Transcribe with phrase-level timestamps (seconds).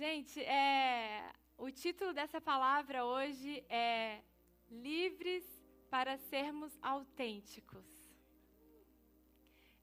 [0.00, 4.22] Gente, é, o título dessa palavra hoje é
[4.70, 5.44] Livres
[5.90, 7.84] para sermos autênticos.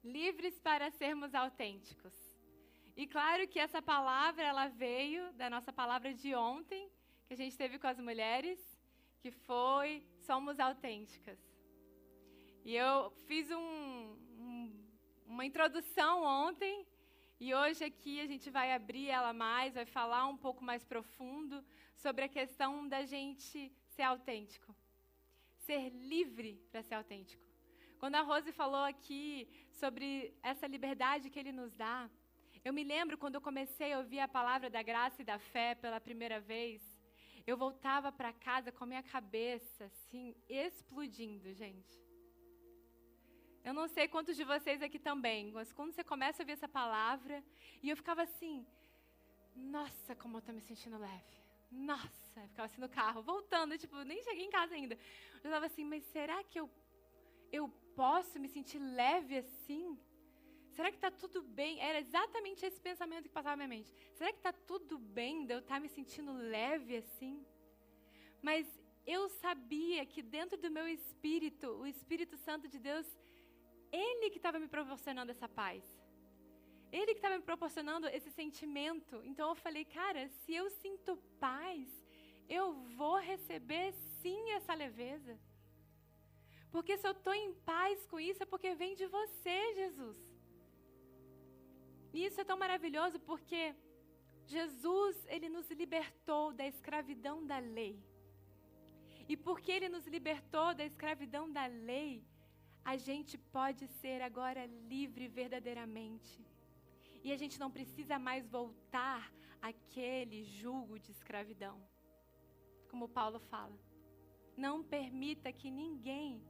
[0.03, 2.15] Livres para sermos autênticos.
[2.95, 6.89] E claro que essa palavra ela veio da nossa palavra de ontem,
[7.27, 8.59] que a gente teve com as mulheres,
[9.19, 11.37] que foi somos autênticas.
[12.65, 14.87] E eu fiz um, um,
[15.27, 16.87] uma introdução ontem
[17.39, 21.63] e hoje aqui a gente vai abrir ela mais, vai falar um pouco mais profundo
[21.95, 24.75] sobre a questão da gente ser autêntico.
[25.59, 27.43] Ser livre para ser autêntico.
[27.99, 32.09] Quando a Rose falou aqui sobre essa liberdade que ele nos dá,
[32.65, 35.75] eu me lembro quando eu comecei a ouvir a palavra da graça e da fé
[35.75, 36.81] pela primeira vez,
[37.45, 42.06] eu voltava para casa com a minha cabeça assim explodindo, gente.
[43.67, 46.69] Eu não sei quantos de vocês aqui também, mas quando você começa a ouvir essa
[46.69, 47.43] palavra,
[47.83, 48.65] e eu ficava assim,
[49.53, 51.37] nossa, como eu estou me sentindo leve.
[51.69, 54.95] Nossa, eu ficava assim no carro, voltando, tipo, nem cheguei em casa ainda.
[55.43, 56.69] Eu estava assim, mas será que eu,
[57.51, 59.99] eu posso me sentir leve assim?
[60.71, 61.81] Será que está tudo bem?
[61.81, 63.93] Era exatamente esse pensamento que passava na minha mente.
[64.13, 67.45] Será que está tudo bem de eu estar tá me sentindo leve assim?
[68.41, 68.65] Mas
[69.05, 73.07] eu sabia que dentro do meu espírito, o Espírito Santo de Deus
[73.91, 75.83] ele que estava me proporcionando essa paz.
[76.91, 79.21] Ele que estava me proporcionando esse sentimento.
[79.23, 81.87] Então eu falei, cara, se eu sinto paz,
[82.47, 85.37] eu vou receber sim essa leveza.
[86.71, 90.17] Porque se eu estou em paz com isso, é porque vem de você, Jesus.
[92.13, 93.75] E isso é tão maravilhoso porque
[94.45, 98.01] Jesus, ele nos libertou da escravidão da lei.
[99.27, 102.23] E porque ele nos libertou da escravidão da lei,
[102.91, 106.35] a gente pode ser agora livre verdadeiramente.
[107.21, 109.29] E a gente não precisa mais voltar
[109.61, 111.75] àquele jugo de escravidão.
[112.89, 113.77] Como Paulo fala.
[114.55, 116.41] Não permita que ninguém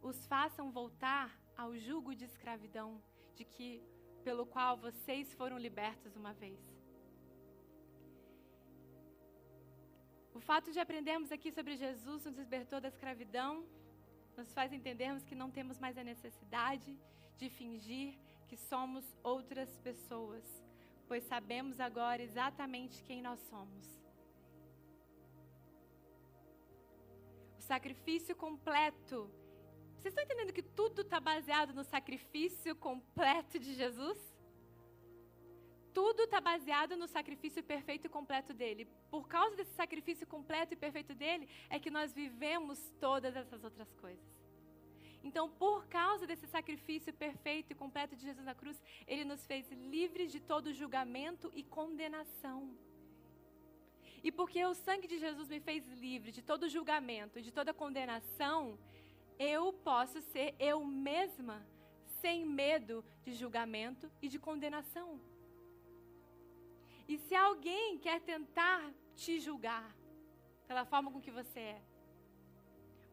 [0.00, 3.02] os façam voltar ao jugo de escravidão
[3.34, 3.82] de que
[4.22, 6.60] pelo qual vocês foram libertos uma vez.
[10.32, 13.66] O fato de aprendermos aqui sobre Jesus nos libertou da escravidão
[14.36, 16.98] nos faz entendermos que não temos mais a necessidade
[17.36, 20.44] de fingir que somos outras pessoas,
[21.08, 23.86] pois sabemos agora exatamente quem nós somos.
[27.58, 29.30] O sacrifício completo.
[29.96, 34.31] Vocês estão entendendo que tudo está baseado no sacrifício completo de Jesus?
[35.92, 38.86] Tudo está baseado no sacrifício perfeito e completo dele.
[39.10, 43.92] Por causa desse sacrifício completo e perfeito dele, é que nós vivemos todas essas outras
[43.94, 44.24] coisas.
[45.22, 49.70] Então, por causa desse sacrifício perfeito e completo de Jesus na cruz, ele nos fez
[49.70, 52.76] livres de todo julgamento e condenação.
[54.24, 57.74] E porque o sangue de Jesus me fez livre de todo julgamento e de toda
[57.74, 58.78] condenação,
[59.38, 61.64] eu posso ser eu mesma,
[62.20, 65.20] sem medo de julgamento e de condenação.
[67.08, 69.94] E se alguém quer tentar te julgar
[70.66, 71.82] pela forma com que você é,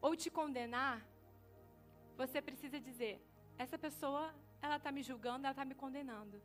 [0.00, 1.06] ou te condenar,
[2.16, 3.20] você precisa dizer:
[3.58, 6.40] essa pessoa, ela está me julgando, ela está me condenando.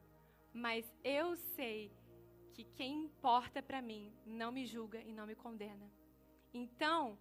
[0.54, 1.92] Mas eu sei
[2.54, 5.92] que quem importa para mim não me julga e não me condena.
[6.54, 7.18] Então,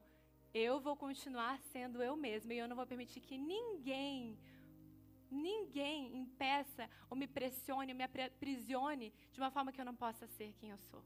[0.53, 4.39] eu vou continuar sendo eu mesma e eu não vou permitir que ninguém
[5.34, 10.27] ninguém impeça ou me pressione ou me aprisione de uma forma que eu não possa
[10.27, 11.03] ser quem eu sou.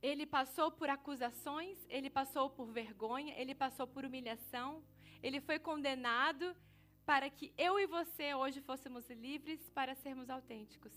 [0.00, 4.84] Ele passou por acusações, ele passou por vergonha, ele passou por humilhação,
[5.22, 6.56] ele foi condenado
[7.04, 10.92] para que eu e você hoje fôssemos livres para sermos autênticos,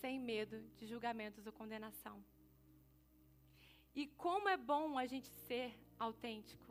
[0.00, 2.22] sem medo de julgamentos ou condenação.
[3.94, 6.69] E como é bom a gente ser autêntico.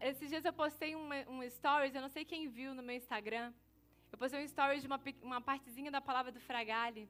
[0.00, 3.52] Esses dias eu postei um, um stories, eu não sei quem viu no meu Instagram.
[4.10, 7.08] Eu postei um stories de uma, uma partezinha da palavra do Fragale,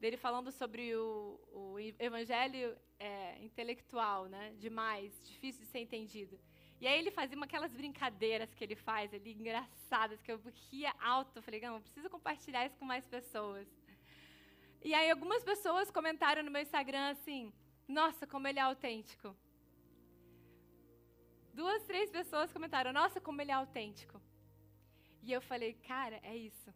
[0.00, 4.54] dele falando sobre o, o evangelho é, intelectual, né?
[4.58, 6.38] Demais, difícil de ser entendido.
[6.80, 10.40] E aí ele fazia uma, aquelas brincadeiras que ele faz ali, engraçadas, que eu
[10.70, 11.36] ria alto.
[11.36, 13.68] Eu falei, não, preciso compartilhar isso com mais pessoas.
[14.82, 17.52] E aí algumas pessoas comentaram no meu Instagram assim,
[17.86, 19.36] nossa, como ele é autêntico.
[21.54, 24.20] Duas, três pessoas comentaram: Nossa, como ele é autêntico.
[25.22, 26.72] E eu falei: Cara, é isso.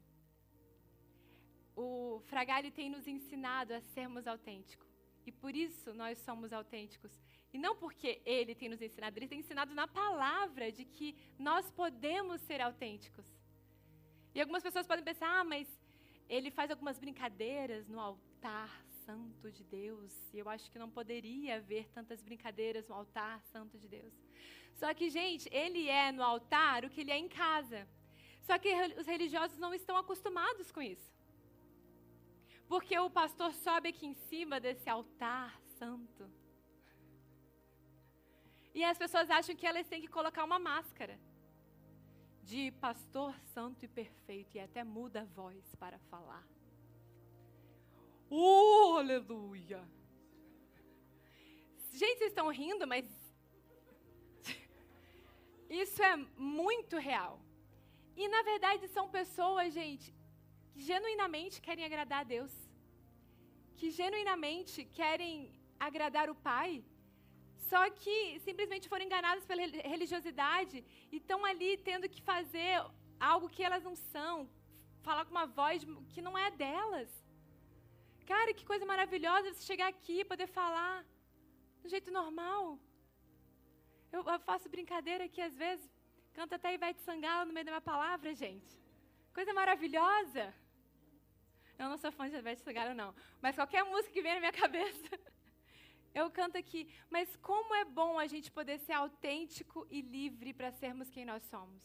[1.76, 4.88] O Fragale tem nos ensinado a sermos autênticos.
[5.26, 7.12] E por isso nós somos autênticos.
[7.52, 11.70] E não porque ele tem nos ensinado, ele tem ensinado na palavra de que nós
[11.70, 13.26] podemos ser autênticos.
[14.34, 15.68] E algumas pessoas podem pensar, ah, mas
[16.28, 20.12] ele faz algumas brincadeiras no altar santo de Deus.
[20.32, 24.12] E eu acho que não poderia haver tantas brincadeiras no altar santo de Deus.
[24.80, 27.86] Só que, gente, ele é no altar o que ele é em casa.
[28.42, 31.10] Só que os religiosos não estão acostumados com isso.
[32.68, 36.30] Porque o pastor sobe aqui em cima desse altar santo.
[38.74, 41.18] E as pessoas acham que elas têm que colocar uma máscara
[42.42, 46.46] de pastor santo e perfeito e até muda a voz para falar.
[48.28, 49.82] Oh, aleluia!
[51.92, 53.06] Gente, vocês estão rindo, mas
[55.82, 57.34] isso é muito real.
[58.16, 60.08] E na verdade são pessoas, gente,
[60.70, 62.52] que genuinamente querem agradar a Deus,
[63.78, 65.32] que genuinamente querem
[65.88, 66.84] agradar o Pai,
[67.70, 68.16] só que
[68.46, 69.62] simplesmente foram enganadas pela
[69.94, 72.74] religiosidade e estão ali tendo que fazer
[73.18, 74.48] algo que elas não são,
[75.02, 77.10] falar com uma voz que não é delas.
[78.26, 81.04] Cara, que coisa maravilhosa você chegar aqui e poder falar
[81.82, 82.78] do jeito normal.
[84.14, 85.84] Eu, faço brincadeira aqui às vezes,
[86.32, 88.72] canto até Ivete Sangalo no meio da minha palavra, gente.
[89.32, 90.44] Coisa maravilhosa.
[91.76, 93.12] Eu não sou fã de Ivete Sangalo, não.
[93.42, 95.18] Mas qualquer música que vem na minha cabeça,
[96.14, 96.82] eu canto aqui.
[97.10, 101.42] Mas como é bom a gente poder ser autêntico e livre para sermos quem nós
[101.54, 101.82] somos.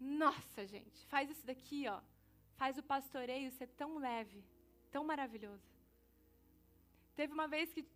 [0.00, 2.00] Nossa, gente, faz isso daqui, ó.
[2.56, 4.42] Faz o pastoreio ser tão leve,
[4.90, 5.70] tão maravilhoso.
[7.14, 7.86] Teve uma vez que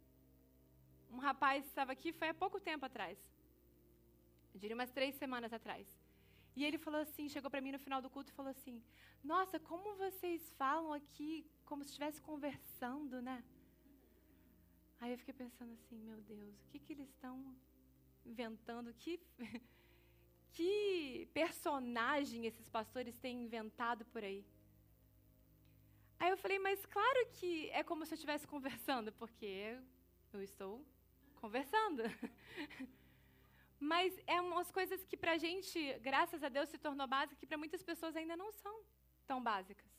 [1.10, 3.18] um rapaz estava aqui, foi há pouco tempo atrás.
[4.54, 5.86] Eu diria umas três semanas atrás.
[6.56, 8.82] E ele falou assim, chegou para mim no final do culto e falou assim:
[9.22, 13.42] Nossa, como vocês falam aqui como se estivesse conversando, né?
[15.00, 17.56] Aí eu fiquei pensando assim, meu Deus, o que, que eles estão
[18.26, 18.92] inventando?
[18.92, 19.18] Que,
[20.52, 24.44] que personagem esses pastores têm inventado por aí?
[26.18, 29.78] Aí eu falei, mas claro que é como se eu estivesse conversando, porque
[30.34, 30.84] eu estou
[31.40, 32.02] conversando.
[33.80, 37.46] Mas é umas coisas que para a gente, graças a Deus, se tornou básica, que
[37.46, 38.74] para muitas pessoas ainda não são
[39.26, 39.90] tão básicas.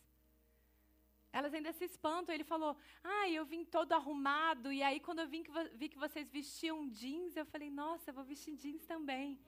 [1.33, 2.35] Elas ainda se espantam.
[2.35, 4.71] Ele falou: Ah, eu vim todo arrumado.
[4.71, 8.23] E aí, quando eu vim que vi que vocês vestiam jeans, eu falei: Nossa, vou
[8.23, 9.39] vestir jeans também.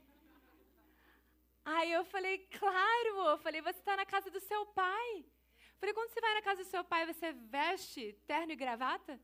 [1.65, 3.29] Aí eu falei: Claro.
[3.31, 5.11] Eu falei: Você está na casa do seu pai.
[5.19, 9.19] Eu falei: Quando você vai na casa do seu pai, você veste terno e gravata?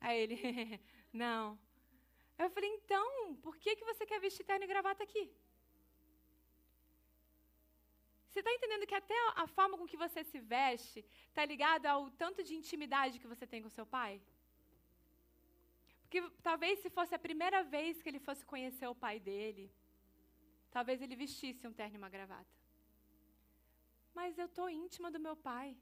[0.00, 0.38] Aí ele:
[1.12, 1.58] Não.
[2.44, 3.06] Eu falei: Então,
[3.44, 5.24] por que, que você quer vestir terno e gravata aqui?
[8.28, 10.98] Você está entendendo que até a forma com que você se veste
[11.28, 14.12] está ligada ao tanto de intimidade que você tem com seu pai?
[16.02, 19.64] Porque talvez se fosse a primeira vez que ele fosse conhecer o pai dele,
[20.76, 22.56] talvez ele vestisse um terno e uma gravata.
[24.18, 25.76] Mas eu estou íntima do meu pai.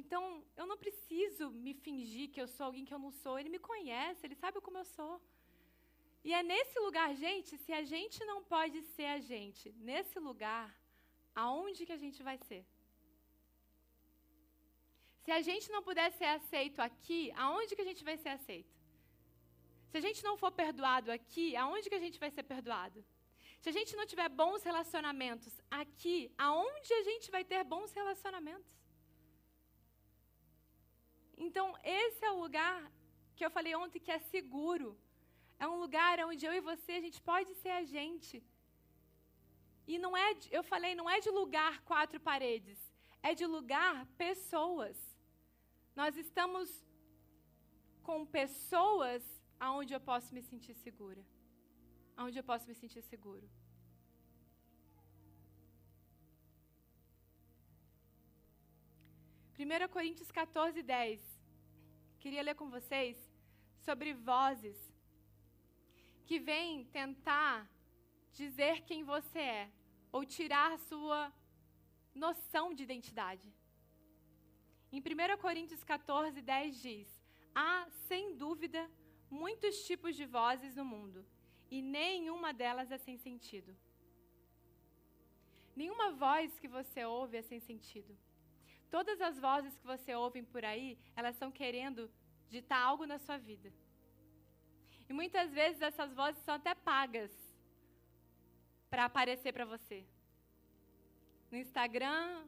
[0.00, 0.22] Então,
[0.56, 3.38] eu não preciso me fingir que eu sou alguém que eu não sou.
[3.38, 5.14] Ele me conhece, ele sabe como eu sou.
[6.22, 10.68] E é nesse lugar, gente, se a gente não pode ser a gente, nesse lugar,
[11.34, 12.62] aonde que a gente vai ser?
[15.24, 18.74] Se a gente não puder ser aceito aqui, aonde que a gente vai ser aceito?
[19.90, 23.04] Se a gente não for perdoado aqui, aonde que a gente vai ser perdoado?
[23.60, 28.72] Se a gente não tiver bons relacionamentos aqui, aonde a gente vai ter bons relacionamentos?
[31.36, 32.78] Então, esse é o lugar
[33.34, 34.98] que eu falei ontem que é seguro.
[35.62, 38.36] É um lugar onde eu e você, a gente pode ser a gente.
[39.92, 42.78] E não é, eu falei, não é de lugar quatro paredes,
[43.28, 43.94] é de lugar
[44.26, 44.98] pessoas.
[46.00, 46.68] Nós estamos
[48.02, 49.22] com pessoas
[49.68, 51.22] aonde eu posso me sentir segura.
[52.16, 53.46] Aonde eu posso me sentir seguro.
[59.58, 61.20] Primeira Coríntios 14, 10.
[62.18, 63.18] Queria ler com vocês
[63.86, 64.89] sobre vozes
[66.30, 67.68] que vêm tentar
[68.40, 69.70] dizer quem você é
[70.12, 71.20] ou tirar sua
[72.14, 73.52] noção de identidade.
[74.92, 77.08] Em 1 Coríntios 14, 10 diz:
[77.52, 78.88] Há, sem dúvida,
[79.28, 81.26] muitos tipos de vozes no mundo,
[81.68, 83.76] e nenhuma delas é sem sentido.
[85.74, 88.16] Nenhuma voz que você ouve é sem sentido.
[88.88, 92.08] Todas as vozes que você ouve por aí, elas estão querendo
[92.48, 93.72] ditar algo na sua vida.
[95.10, 97.32] E muitas vezes essas vozes são até pagas
[98.88, 99.98] para aparecer para você.
[101.50, 102.44] No Instagram,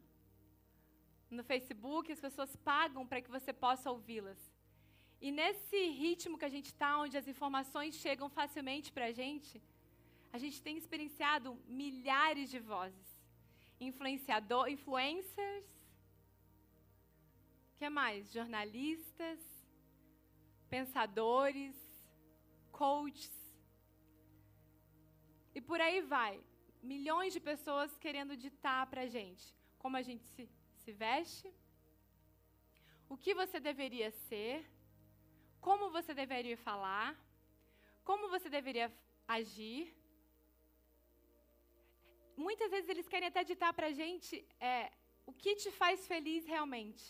[1.28, 4.40] no Facebook, as pessoas pagam para que você possa ouvi-las.
[5.21, 9.61] E nesse ritmo que a gente está, onde as informações chegam facilmente para a gente,
[10.33, 13.11] a gente tem experienciado milhares de vozes.
[13.81, 15.69] influenciador, influencers,
[17.76, 18.31] que mais?
[18.37, 19.40] Jornalistas,
[20.75, 21.76] pensadores,
[22.83, 23.39] coaches.
[25.57, 26.35] E por aí vai.
[26.93, 29.45] Milhões de pessoas querendo ditar para a gente
[29.83, 30.43] como a gente se,
[30.81, 31.49] se veste,
[33.12, 34.57] o que você deveria ser,
[35.67, 37.09] como você deveria falar,
[38.09, 38.89] como você deveria
[39.37, 39.83] agir.
[42.47, 44.35] Muitas vezes eles querem até ditar para a gente
[44.73, 44.93] é,
[45.31, 47.05] o que te faz feliz realmente.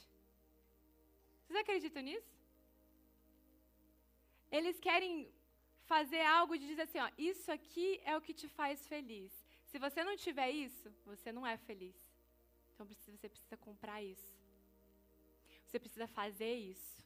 [1.42, 2.32] Vocês acreditam nisso?
[4.58, 5.12] Eles querem
[5.86, 9.32] fazer algo de dizer assim, ó, isso aqui é o que te faz feliz.
[9.70, 11.96] Se você não tiver isso, você não é feliz.
[12.72, 14.38] Então você precisa comprar isso.
[15.66, 16.98] Você precisa fazer isso.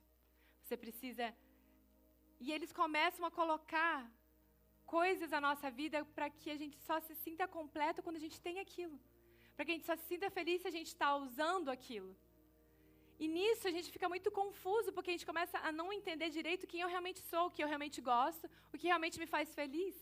[0.63, 1.35] Você precisa.
[2.41, 4.11] E eles começam a colocar
[4.85, 8.41] coisas na nossa vida para que a gente só se sinta completo quando a gente
[8.41, 8.99] tem aquilo.
[9.55, 12.17] Para que a gente só se sinta feliz se a gente está usando aquilo.
[13.19, 16.67] E nisso a gente fica muito confuso, porque a gente começa a não entender direito
[16.67, 19.95] quem eu realmente sou, o que eu realmente gosto, o que realmente me faz feliz.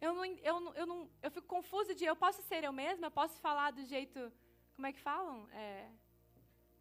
[0.00, 3.10] Eu, não, eu, eu, não, eu fico confuso de eu posso ser eu mesma, eu
[3.10, 4.32] posso falar do jeito.
[4.74, 5.48] Como é que falam?
[5.52, 5.90] É,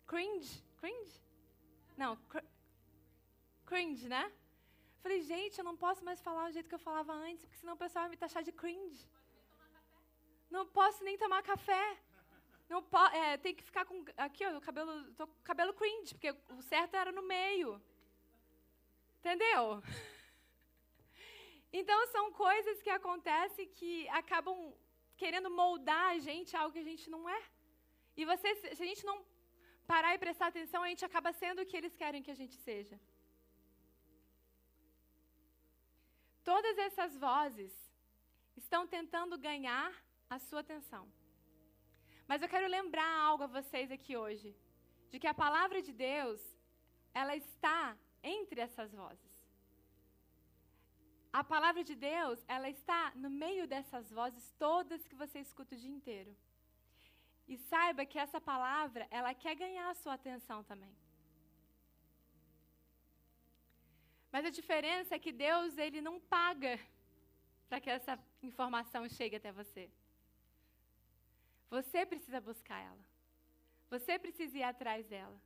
[0.07, 0.63] cringe?
[0.77, 1.15] Cringe?
[1.97, 2.43] Não, cr
[3.65, 4.31] cringe, né?
[5.01, 7.73] Falei, gente, eu não posso mais falar do jeito que eu falava antes, porque senão
[7.73, 9.07] o pessoal vai me taxar de cringe.
[10.49, 11.85] Não posso nem tomar café.
[12.69, 14.05] Não é, tem que ficar com.
[14.15, 15.11] Aqui, ó, o cabelo.
[15.15, 17.81] Tô com cabelo cringe, porque o certo era no meio.
[19.19, 19.81] Entendeu?
[21.71, 24.73] Então são coisas que acontecem que acabam
[25.15, 27.41] querendo moldar a gente a algo que a gente não é.
[28.17, 29.23] E você, se a gente não
[29.85, 32.55] parar e prestar atenção, a gente acaba sendo o que eles querem que a gente
[32.55, 32.99] seja.
[36.43, 37.71] Todas essas vozes
[38.57, 39.93] estão tentando ganhar
[40.27, 41.03] a sua atenção.
[42.29, 44.49] Mas eu quero lembrar algo a vocês aqui hoje,
[45.09, 46.39] de que a palavra de Deus,
[47.21, 49.33] ela está entre essas vozes.
[51.39, 55.79] A palavra de Deus, ela está no meio dessas vozes todas que você escuta o
[55.83, 56.31] dia inteiro.
[57.47, 60.95] E saiba que essa palavra, ela quer ganhar a sua atenção também.
[64.31, 66.79] Mas a diferença é que Deus, ele não paga
[67.67, 69.89] para que essa informação chegue até você.
[71.69, 73.03] Você precisa buscar ela.
[73.89, 75.39] Você precisa ir atrás dela.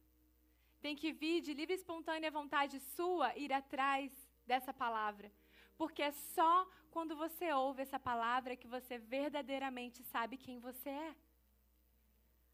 [0.82, 4.12] Tem que vir de livre e espontânea vontade sua ir atrás
[4.46, 5.32] dessa palavra.
[5.78, 11.16] Porque é só quando você ouve essa palavra que você verdadeiramente sabe quem você é.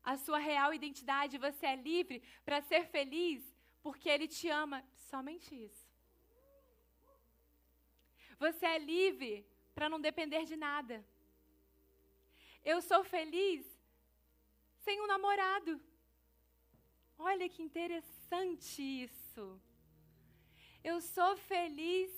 [0.04, 3.44] A sua real identidade, você é livre para ser feliz
[3.82, 4.84] porque Ele te ama.
[5.10, 5.90] Somente isso.
[8.38, 9.46] Você é livre
[9.76, 11.04] para não depender de nada.
[12.64, 13.66] Eu sou feliz
[14.86, 15.80] sem um namorado.
[17.18, 19.62] Olha que interessante isso.
[20.84, 22.12] Eu sou feliz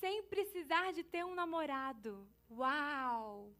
[0.00, 2.28] sem precisar de ter um namorado.
[2.50, 3.52] Uau!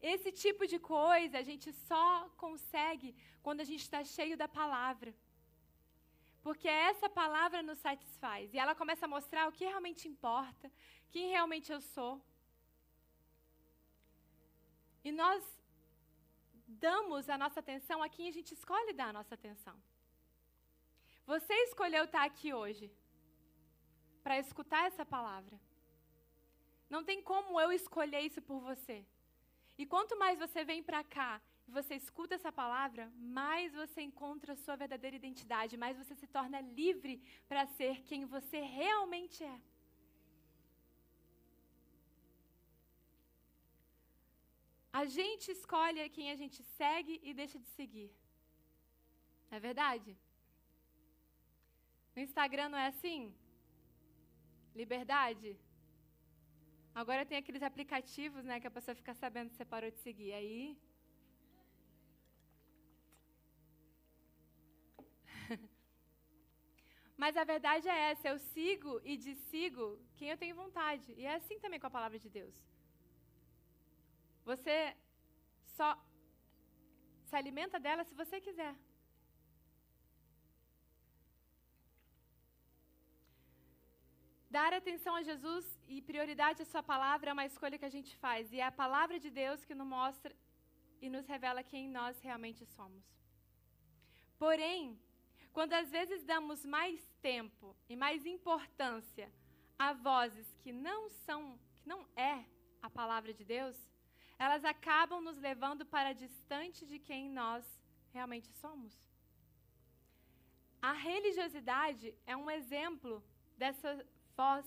[0.00, 5.14] Esse tipo de coisa a gente só consegue quando a gente está cheio da palavra.
[6.42, 8.52] Porque essa palavra nos satisfaz.
[8.54, 10.70] E ela começa a mostrar o que realmente importa,
[11.10, 12.22] quem realmente eu sou.
[15.08, 15.42] E nós
[16.86, 19.76] damos a nossa atenção a quem a gente escolhe dar a nossa atenção.
[21.32, 22.86] Você escolheu estar aqui hoje
[24.24, 25.56] para escutar essa palavra.
[26.94, 28.98] Não tem como eu escolher isso por você.
[29.80, 34.52] E quanto mais você vem para cá e você escuta essa palavra, mais você encontra
[34.52, 37.14] a sua verdadeira identidade, mais você se torna livre
[37.48, 39.58] para ser quem você realmente é.
[44.92, 48.10] A gente escolhe quem a gente segue e deixa de seguir.
[49.50, 50.16] Não é verdade?
[52.14, 53.34] No Instagram não é assim?
[54.74, 55.56] Liberdade?
[56.94, 60.32] Agora tem aqueles aplicativos, né, que a pessoa fica sabendo você parou de seguir.
[60.32, 60.76] Aí.
[67.16, 71.14] Mas a verdade é essa: eu sigo e desigo quem eu tenho vontade.
[71.16, 72.56] E é assim também com a palavra de Deus.
[74.50, 74.76] Você
[75.76, 75.88] só
[77.28, 78.74] se alimenta dela se você quiser.
[84.56, 88.16] Dar atenção a Jesus e prioridade à sua palavra é uma escolha que a gente
[88.16, 88.50] faz.
[88.50, 90.34] E é a palavra de Deus que nos mostra
[91.02, 93.04] e nos revela quem nós realmente somos.
[94.38, 94.98] Porém,
[95.52, 99.30] quando às vezes damos mais tempo e mais importância
[99.78, 101.40] a vozes que não são,
[101.80, 102.34] que não é
[102.80, 103.76] a palavra de Deus,
[104.38, 107.64] elas acabam nos levando para distante de quem nós
[108.12, 108.92] realmente somos.
[110.80, 113.22] A religiosidade é um exemplo
[113.56, 113.90] dessa
[114.36, 114.66] voz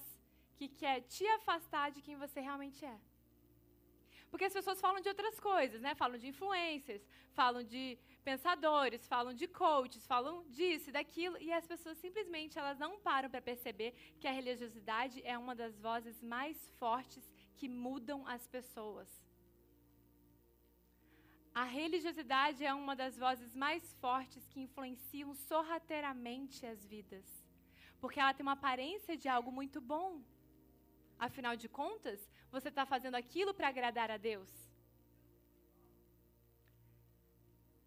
[0.58, 3.00] que quer te afastar de quem você realmente é.
[4.30, 5.94] Porque as pessoas falam de outras coisas, né?
[5.96, 7.02] Falam de influências,
[7.34, 12.78] falam de pensadores, falam de coaches, falam disso e daquilo, e as pessoas simplesmente elas
[12.78, 18.26] não param para perceber que a religiosidade é uma das vozes mais fortes que mudam
[18.26, 19.10] as pessoas.
[21.54, 27.26] A religiosidade é uma das vozes mais fortes que influenciam sorrateiramente as vidas,
[28.00, 30.22] porque ela tem uma aparência de algo muito bom.
[31.20, 34.50] Afinal de contas, você está fazendo aquilo para agradar a Deus.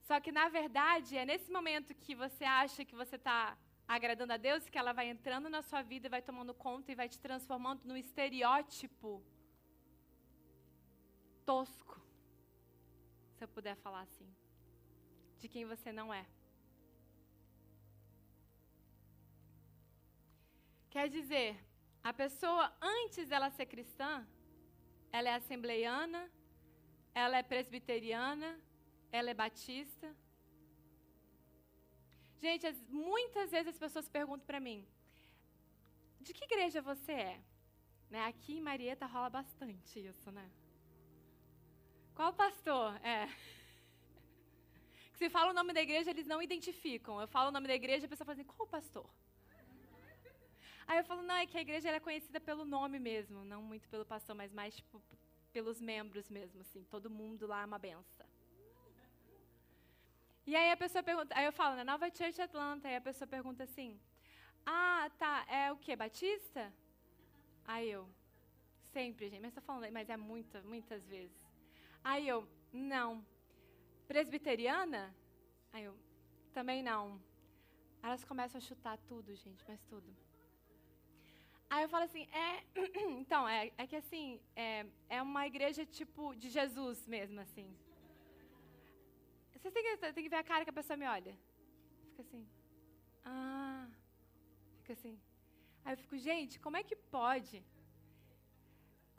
[0.03, 3.57] Só que, na verdade, é nesse momento que você acha que você está
[3.89, 7.09] agradando a Deus que ela vai entrando na sua vida, vai tomando conta e vai
[7.09, 9.25] te transformando num estereótipo
[11.47, 12.04] tosco,
[13.45, 14.29] eu puder falar assim,
[15.41, 16.25] de quem você não é.
[20.95, 21.51] Quer dizer,
[22.11, 24.13] a pessoa, antes dela ser cristã,
[25.17, 26.23] ela é assembleiana,
[27.23, 28.51] ela é presbiteriana,
[29.11, 30.09] ela é batista.
[32.45, 34.87] Gente, as, muitas vezes as pessoas perguntam para mim:
[36.21, 37.41] de que igreja você é?
[38.11, 40.47] Né, aqui em Marieta rola bastante isso, né?
[42.15, 42.95] Qual pastor?
[43.05, 43.29] É.
[45.15, 47.21] Se fala o nome da igreja, eles não identificam.
[47.21, 49.09] Eu falo o nome da igreja, a pessoa fala assim: qual pastor?
[50.87, 53.89] Aí eu falo: não, é que a igreja é conhecida pelo nome mesmo, não muito
[53.89, 55.03] pelo pastor, mas mais tipo,
[55.53, 56.85] pelos membros mesmo, assim.
[56.85, 58.27] Todo mundo lá é uma benção.
[60.47, 63.27] E aí a pessoa pergunta, aí eu falo, na Nova Church Atlanta, aí a pessoa
[63.27, 63.99] pergunta assim:
[64.65, 66.73] "Ah, tá, é o que Batista?"
[67.67, 68.07] Aí eu,
[68.93, 71.44] sempre, gente, mas estou falando, mas é muitas, muitas vezes.
[72.05, 73.25] Aí eu, não.
[74.07, 75.03] Presbiteriana?
[75.73, 75.97] Aí eu,
[76.53, 77.21] também não.
[78.03, 80.15] Elas começam a chutar tudo, gente, mas tudo.
[81.71, 82.63] Aí eu falo assim, é,
[83.21, 87.69] então, é, é que assim, é, é uma igreja tipo de Jesus mesmo, assim.
[89.55, 91.35] Vocês têm que, têm que ver a cara que a pessoa me olha.
[92.11, 92.47] Fica assim.
[93.25, 93.89] Ah.
[94.81, 95.19] Fica assim.
[95.83, 97.65] Aí eu fico, gente, como é que pode?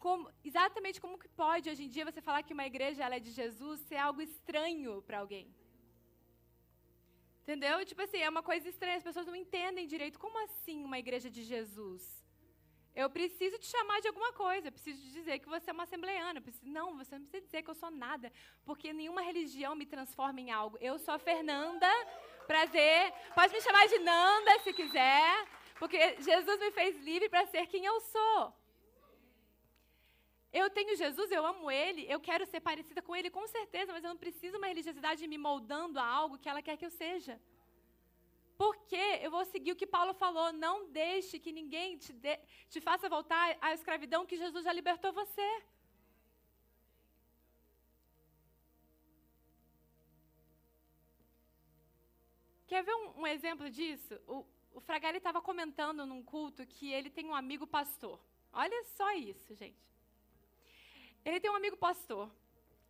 [0.06, 3.20] Como, exatamente como que pode hoje em dia você falar que uma igreja ela é
[3.28, 5.46] de Jesus ser algo estranho para alguém?
[7.42, 7.84] Entendeu?
[7.84, 10.20] Tipo assim, é uma coisa estranha, as pessoas não entendem direito.
[10.26, 12.04] Como assim uma igreja de Jesus?
[13.02, 15.86] Eu preciso te chamar de alguma coisa, eu preciso te dizer que você é uma
[15.86, 16.40] assembleiana.
[16.40, 18.32] Preciso, não, você não precisa dizer que eu sou nada,
[18.64, 20.78] porque nenhuma religião me transforma em algo.
[20.90, 21.90] Eu sou a Fernanda,
[22.46, 23.12] prazer.
[23.34, 25.48] Pode me chamar de Nanda se quiser,
[25.80, 28.65] porque Jesus me fez livre para ser quem eu sou.
[30.60, 34.04] Eu tenho Jesus, eu amo Ele, eu quero ser parecida com Ele, com certeza, mas
[34.04, 37.34] eu não preciso uma religiosidade me moldando a algo que ela quer que eu seja.
[38.58, 42.38] Porque eu vou seguir o que Paulo falou, não deixe que ninguém te, de,
[42.70, 45.50] te faça voltar à escravidão que Jesus já libertou você.
[52.66, 54.14] Quer ver um, um exemplo disso?
[54.26, 58.18] O, o Fragari estava comentando num culto que ele tem um amigo pastor.
[58.54, 59.95] Olha só isso, gente.
[61.26, 62.32] Ele tem um amigo pastor.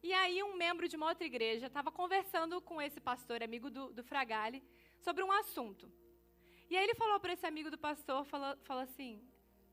[0.04, 3.92] E aí, um membro de uma outra igreja estava conversando com esse pastor, amigo do,
[3.98, 4.62] do Fragale,
[5.00, 5.92] sobre um assunto.
[6.70, 9.22] E aí ele falou para esse amigo do pastor, falou, falou assim,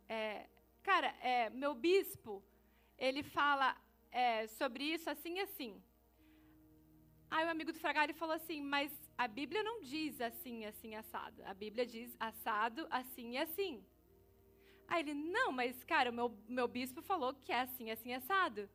[0.08, 0.46] é,
[0.82, 2.42] cara, é, meu bispo,
[2.98, 3.76] ele fala
[4.10, 5.82] é, sobre isso assim e assim.
[7.30, 11.42] Aí o amigo do Fragale falou assim, mas a Bíblia não diz assim, assim, assado.
[11.44, 13.82] A Bíblia diz assado, assim e assim.
[14.92, 18.68] Aí ele, não, mas, cara, o meu, meu bispo falou que é assim, assim, assado.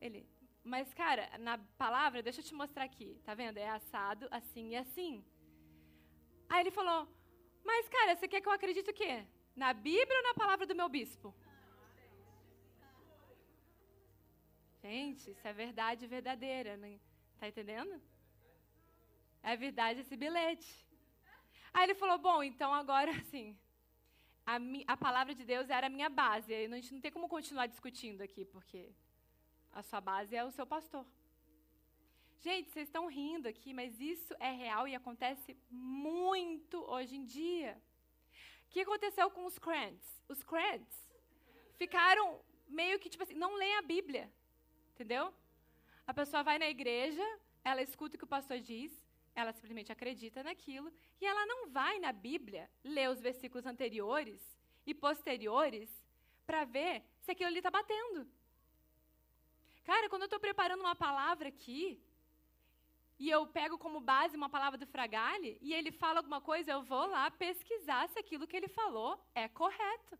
[0.00, 0.24] Ele,
[0.62, 3.58] mas, cara, na palavra, deixa eu te mostrar aqui, tá vendo?
[3.58, 5.24] É assado, assim e assim.
[6.48, 7.00] Aí ele falou:
[7.64, 9.26] Mas, cara, você quer que eu acredite o quê?
[9.56, 11.34] Na Bíblia ou na palavra do meu bispo?
[14.80, 17.00] Gente, isso é verdade verdadeira, né?
[17.40, 18.00] Tá entendendo?
[19.42, 20.72] É verdade esse bilhete.
[21.72, 23.58] Aí ele falou: Bom, então agora, assim,
[24.46, 26.54] a, mi, a palavra de Deus era a minha base.
[26.54, 28.92] A gente não tem como continuar discutindo aqui, porque
[29.72, 31.04] a sua base é o seu pastor.
[32.40, 37.80] Gente, vocês estão rindo aqui, mas isso é real e acontece muito hoje em dia.
[38.66, 40.22] O que aconteceu com os crentes?
[40.28, 40.98] Os crentes
[41.74, 44.30] ficaram meio que tipo assim, não leem a Bíblia.
[44.92, 45.32] Entendeu?
[46.06, 47.24] A pessoa vai na igreja,
[47.64, 48.92] ela escuta o que o pastor diz,
[49.34, 54.40] ela simplesmente acredita naquilo e ela não vai na Bíblia ler os versículos anteriores
[54.86, 55.90] e posteriores
[56.46, 58.26] para ver se aquilo ali está batendo.
[59.84, 62.02] Cara, quando eu estou preparando uma palavra aqui,
[63.18, 66.82] e eu pego como base uma palavra do Fragale, e ele fala alguma coisa, eu
[66.82, 70.18] vou lá pesquisar se aquilo que ele falou é correto.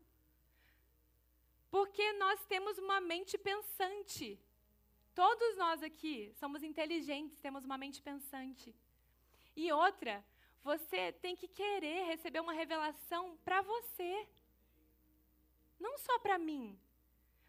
[1.70, 4.38] Porque nós temos uma mente pensante.
[5.14, 8.74] Todos nós aqui somos inteligentes, temos uma mente pensante.
[9.56, 10.24] E outra,
[10.62, 14.26] você tem que querer receber uma revelação para você.
[15.78, 16.78] Não só para mim.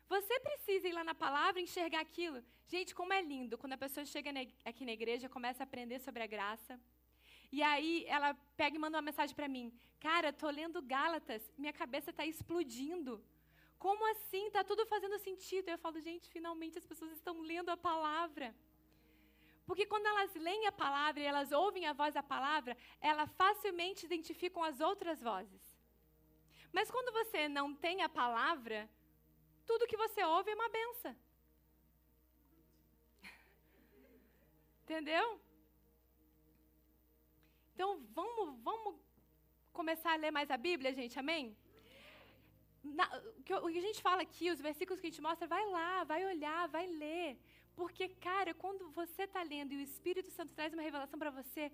[0.07, 2.43] Você precisa ir lá na palavra e enxergar aquilo.
[2.67, 4.31] Gente, como é lindo quando a pessoa chega
[4.63, 6.79] aqui na igreja, começa a aprender sobre a graça.
[7.51, 9.71] E aí ela pega e manda uma mensagem para mim.
[9.99, 13.23] Cara, tô lendo Gálatas, minha cabeça está explodindo.
[13.79, 14.47] Como assim?
[14.47, 15.69] Está tudo fazendo sentido.
[15.69, 18.53] Eu falo, gente, finalmente as pessoas estão lendo a palavra.
[19.67, 24.05] Porque quando elas leem a palavra e elas ouvem a voz da palavra, elas facilmente
[24.05, 25.61] identificam as outras vozes.
[26.71, 28.89] Mas quando você não tem a palavra,
[29.65, 31.15] tudo que você ouve é uma benção.
[34.83, 35.25] Entendeu?
[37.73, 38.95] Então vamos, vamos
[39.73, 41.57] começar a ler mais a Bíblia, gente, amém?
[42.83, 43.05] Na,
[43.39, 45.65] o, que, o que a gente fala aqui, os versículos que a gente mostra, vai
[45.75, 47.37] lá, vai olhar, vai ler.
[47.75, 51.71] Porque, cara, quando você está lendo e o Espírito Santo traz uma revelação para você,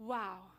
[0.00, 0.50] uau!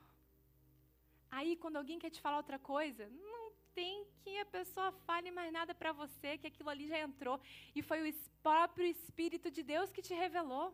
[1.32, 5.52] Aí, quando alguém quer te falar outra coisa, não tem que a pessoa fale mais
[5.52, 7.40] nada para você, que aquilo ali já entrou.
[7.76, 10.74] E foi o próprio Espírito de Deus que te revelou.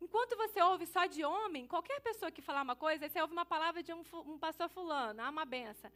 [0.00, 3.44] Enquanto você ouve só de homem, qualquer pessoa que falar uma coisa, você ouve uma
[3.44, 5.90] palavra de um, um pastor fulano, ah, uma benção.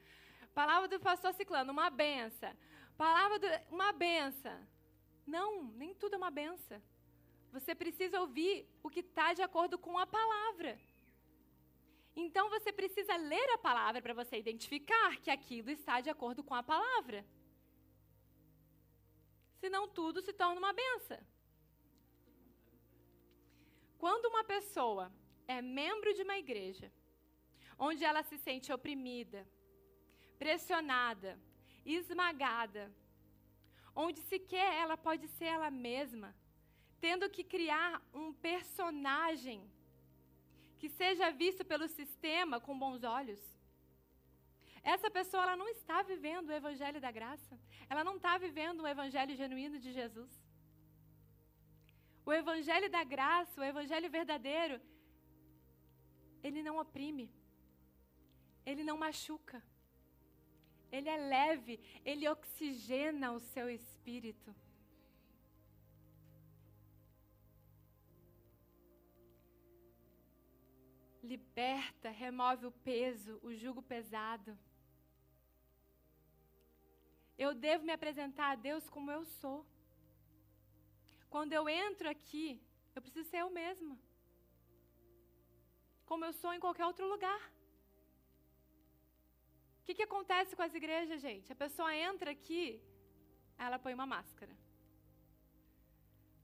[0.55, 2.53] Palavra do pastor ciclano, uma benção.
[2.97, 4.59] Palavra de uma benção.
[5.27, 6.83] Não, nem tudo é uma benção.
[7.53, 10.79] Você precisa ouvir o que está de acordo com a palavra.
[12.15, 16.55] Então você precisa ler a palavra para você identificar que aquilo está de acordo com
[16.55, 17.25] a palavra.
[19.61, 21.21] Senão tudo se torna uma benção.
[23.99, 25.13] Quando uma pessoa
[25.47, 26.93] é membro de uma igreja,
[27.79, 29.47] onde ela se sente oprimida,
[30.39, 31.39] pressionada,
[31.85, 32.93] esmagada,
[33.95, 36.35] onde sequer ela pode ser ela mesma,
[37.01, 39.61] tendo que criar um personagem
[40.79, 43.41] que seja visto pelo sistema com bons olhos.
[44.83, 47.59] Essa pessoa ela não está vivendo o evangelho da graça.
[47.89, 50.33] Ela não está vivendo o evangelho genuíno de Jesus.
[52.27, 54.81] O evangelho da graça, o evangelho verdadeiro,
[56.43, 57.31] ele não oprime.
[58.67, 59.63] Ele não machuca.
[60.93, 64.55] Ele é leve, ele oxigena o seu espírito.
[71.23, 74.59] liberta, remove o peso, o jugo pesado.
[77.39, 79.65] Eu devo me apresentar a Deus como eu sou.
[81.31, 82.61] Quando eu entro aqui,
[82.95, 83.99] eu preciso ser eu mesma.
[86.05, 87.43] Como eu sou em qualquer outro lugar.
[89.83, 91.53] O que, que acontece com as igrejas, gente?
[91.53, 92.81] A pessoa entra aqui,
[93.59, 94.55] ela põe uma máscara.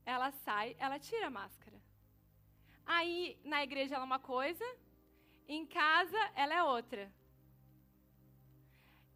[0.05, 1.79] Ela sai, ela tira a máscara.
[2.85, 4.67] Aí, na igreja ela é uma coisa,
[5.47, 7.05] em casa ela é outra.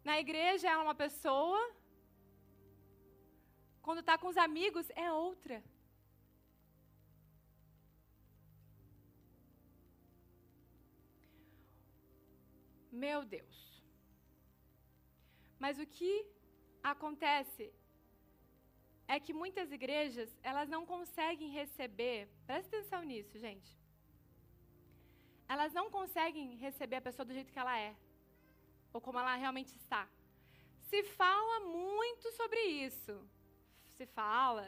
[0.05, 1.59] Na igreja ela é uma pessoa,
[3.81, 5.61] quando está com os amigos é outra.
[12.91, 13.82] Meu Deus.
[15.63, 16.13] Mas o que
[16.91, 17.65] acontece
[19.07, 23.71] é que muitas igrejas, elas não conseguem receber, presta atenção nisso, gente.
[25.47, 27.95] Elas não conseguem receber a pessoa do jeito que ela é,
[28.91, 30.03] ou como ela realmente está.
[30.89, 33.15] Se fala muito sobre isso.
[33.95, 34.67] Se fala,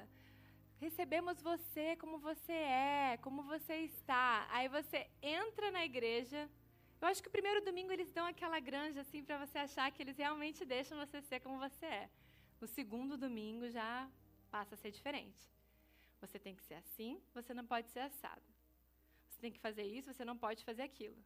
[0.85, 4.47] recebemos você como você é, como você está.
[4.49, 6.49] Aí você entra na igreja.
[7.01, 10.01] Eu acho que o primeiro domingo eles dão aquela granja assim para você achar que
[10.01, 12.09] eles realmente deixam você ser como você é.
[12.59, 14.09] No segundo domingo já
[14.49, 15.43] passa a ser diferente.
[16.21, 18.47] Você tem que ser assim, você não pode ser assado.
[19.29, 21.17] Você tem que fazer isso, você não pode fazer aquilo.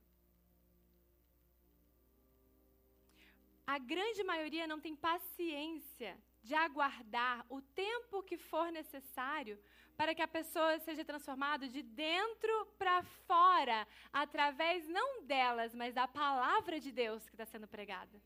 [3.76, 9.60] A grande maioria não tem paciência de aguardar o tempo que for necessário
[10.00, 16.08] para que a pessoa seja transformada de dentro para fora, através não delas, mas da
[16.08, 18.18] palavra de Deus que está sendo pregada.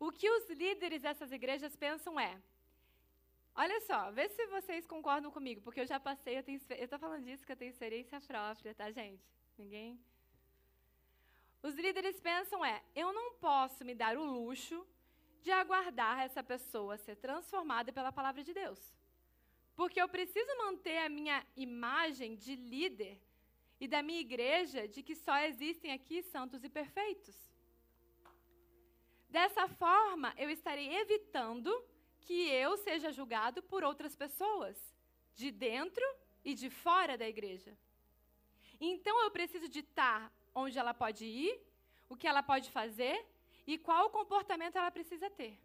[0.00, 2.32] O que os líderes dessas igrejas pensam é:
[3.54, 6.44] olha só, vê se vocês concordam comigo, porque eu já passei, eu
[6.84, 9.24] estou falando disso que eu tenho experiência própria, tá, gente?
[9.56, 9.96] Ninguém?
[11.62, 14.84] Os líderes pensam é: eu não posso me dar o luxo
[15.40, 18.99] de aguardar essa pessoa ser transformada pela palavra de Deus.
[19.80, 23.18] Porque eu preciso manter a minha imagem de líder
[23.80, 27.34] e da minha igreja de que só existem aqui santos e perfeitos.
[29.30, 31.72] Dessa forma, eu estarei evitando
[32.20, 34.76] que eu seja julgado por outras pessoas,
[35.34, 36.04] de dentro
[36.44, 37.74] e de fora da igreja.
[38.78, 41.58] Então eu preciso ditar onde ela pode ir,
[42.06, 43.16] o que ela pode fazer
[43.66, 45.58] e qual comportamento ela precisa ter.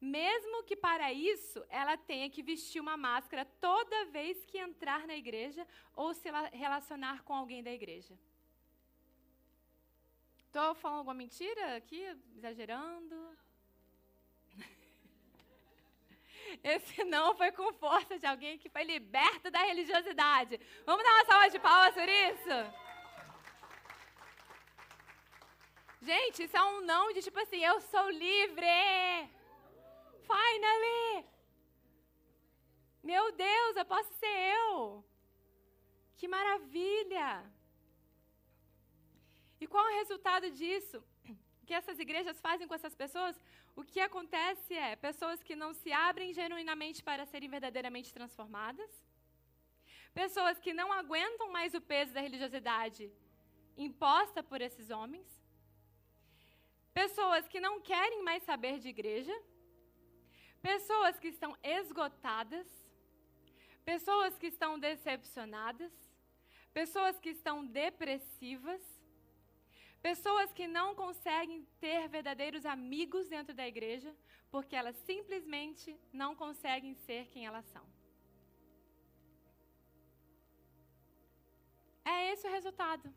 [0.00, 5.16] Mesmo que para isso ela tenha que vestir uma máscara toda vez que entrar na
[5.16, 8.18] igreja ou se relacionar com alguém da igreja.
[10.46, 12.04] Estou falando alguma mentira aqui?
[12.36, 13.36] Exagerando?
[16.62, 20.60] Esse não foi com força de alguém que foi liberto da religiosidade.
[20.84, 22.86] Vamos dar uma salva de palmas por isso?
[26.02, 28.66] Gente, isso é um não de tipo assim, eu sou livre.
[30.30, 31.26] Finally!
[33.10, 35.04] Meu Deus, eu posso ser eu.
[36.18, 37.28] Que maravilha!
[39.60, 40.98] E qual é o resultado disso?
[41.66, 43.34] Que essas igrejas fazem com essas pessoas?
[43.80, 48.90] O que acontece é pessoas que não se abrem genuinamente para serem verdadeiramente transformadas,
[50.22, 53.04] pessoas que não aguentam mais o peso da religiosidade
[53.86, 55.28] imposta por esses homens,
[56.94, 59.36] pessoas que não querem mais saber de igreja,
[60.70, 62.66] pessoas que estão esgotadas,
[63.84, 65.92] pessoas que estão decepcionadas,
[66.80, 68.82] pessoas que estão depressivas,
[70.08, 74.14] Pessoas que não conseguem ter verdadeiros amigos dentro da igreja
[74.52, 77.84] porque elas simplesmente não conseguem ser quem elas são.
[82.04, 83.12] É esse o resultado.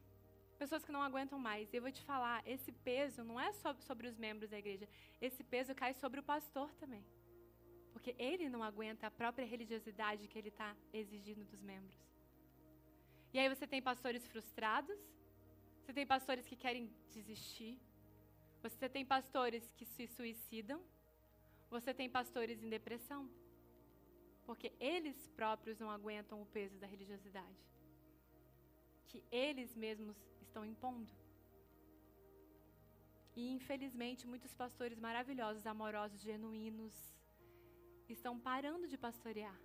[0.58, 1.72] Pessoas que não aguentam mais.
[1.72, 4.90] Eu vou te falar, esse peso não é só sobre os membros da igreja.
[5.22, 7.06] Esse peso cai sobre o pastor também.
[7.94, 12.00] Porque ele não aguenta a própria religiosidade que ele está exigindo dos membros.
[13.34, 15.00] E aí você tem pastores frustrados,
[15.90, 17.80] você tem pastores que querem desistir.
[18.62, 20.80] Você tem pastores que se suicidam.
[21.68, 23.28] Você tem pastores em depressão.
[24.46, 27.64] Porque eles próprios não aguentam o peso da religiosidade.
[29.08, 31.12] Que eles mesmos estão impondo.
[33.36, 36.94] E infelizmente muitos pastores maravilhosos, amorosos, genuínos,
[38.14, 39.60] estão parando de pastorear.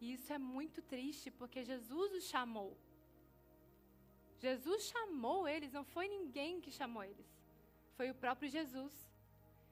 [0.00, 2.76] E isso é muito triste porque Jesus os chamou
[4.38, 7.28] Jesus chamou eles, não foi ninguém que chamou eles.
[7.96, 8.94] Foi o próprio Jesus.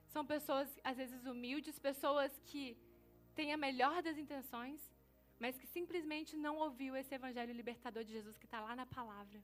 [0.09, 2.77] São pessoas, às vezes, humildes, pessoas que
[3.35, 4.81] têm a melhor das intenções,
[5.39, 9.41] mas que simplesmente não ouviu esse evangelho libertador de Jesus que está lá na palavra.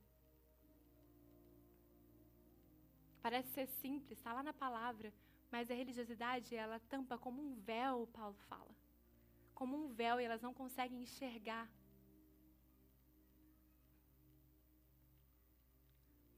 [3.21, 5.13] Parece ser simples, está lá na palavra,
[5.53, 8.73] mas a religiosidade, ela tampa como um véu, Paulo fala.
[9.59, 11.65] Como um véu e elas não conseguem enxergar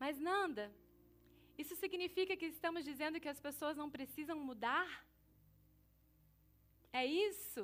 [0.05, 0.65] Mas, Nanda,
[1.57, 4.89] isso significa que estamos dizendo que as pessoas não precisam mudar?
[6.91, 7.63] É isso?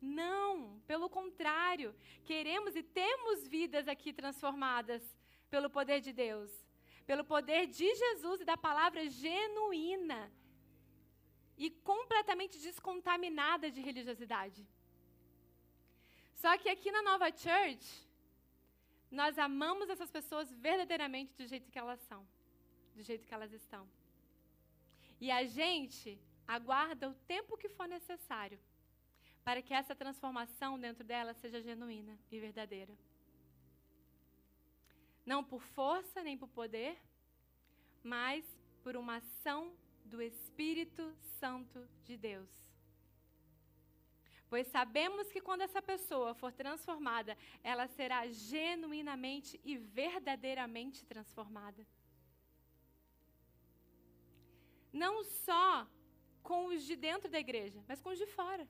[0.00, 5.02] Não, pelo contrário, queremos e temos vidas aqui transformadas
[5.48, 6.50] pelo poder de Deus,
[7.08, 10.20] pelo poder de Jesus e da palavra genuína
[11.64, 14.60] e completamente descontaminada de religiosidade.
[16.42, 17.86] Só que aqui na Nova Church,
[19.10, 22.22] nós amamos essas pessoas verdadeiramente do jeito que elas são,
[22.94, 23.88] do jeito que elas estão.
[25.18, 28.60] E a gente aguarda o tempo que for necessário
[29.42, 32.94] para que essa transformação dentro dela seja genuína e verdadeira.
[35.30, 36.94] Não por força nem por poder,
[38.02, 38.42] mas
[38.82, 39.60] por uma ação
[40.12, 41.04] do Espírito
[41.38, 42.48] Santo de Deus.
[44.48, 48.20] Pois sabemos que quando essa pessoa for transformada, ela será
[48.54, 51.86] genuinamente e verdadeiramente transformada.
[54.90, 55.86] Não só
[56.42, 58.66] com os de dentro da igreja, mas com os de fora.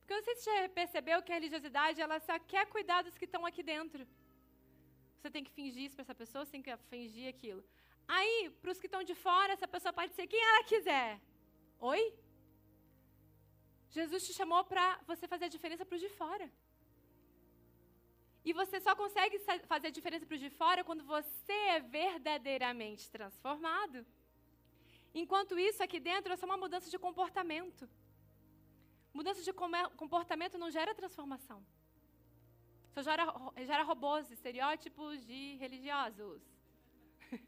[0.00, 3.00] Porque eu não sei se você já percebeu que a religiosidade ela só quer cuidar
[3.00, 4.06] dos que estão aqui dentro.
[5.20, 7.62] Você tem que fingir isso para essa pessoa, você tem que fingir aquilo.
[8.08, 11.20] Aí, para os que estão de fora, essa pessoa pode ser quem ela quiser.
[11.78, 12.02] Oi?
[13.96, 16.50] Jesus te chamou para você fazer a diferença para os de fora.
[18.48, 19.38] E você só consegue
[19.72, 24.06] fazer a diferença para os de fora quando você é verdadeiramente transformado.
[25.22, 27.86] Enquanto isso, aqui dentro é só uma mudança de comportamento.
[29.12, 29.52] Mudança de
[30.02, 31.60] comportamento não gera transformação.
[32.94, 33.24] Só gera,
[33.64, 36.42] gera robôs, estereótipos de religiosos.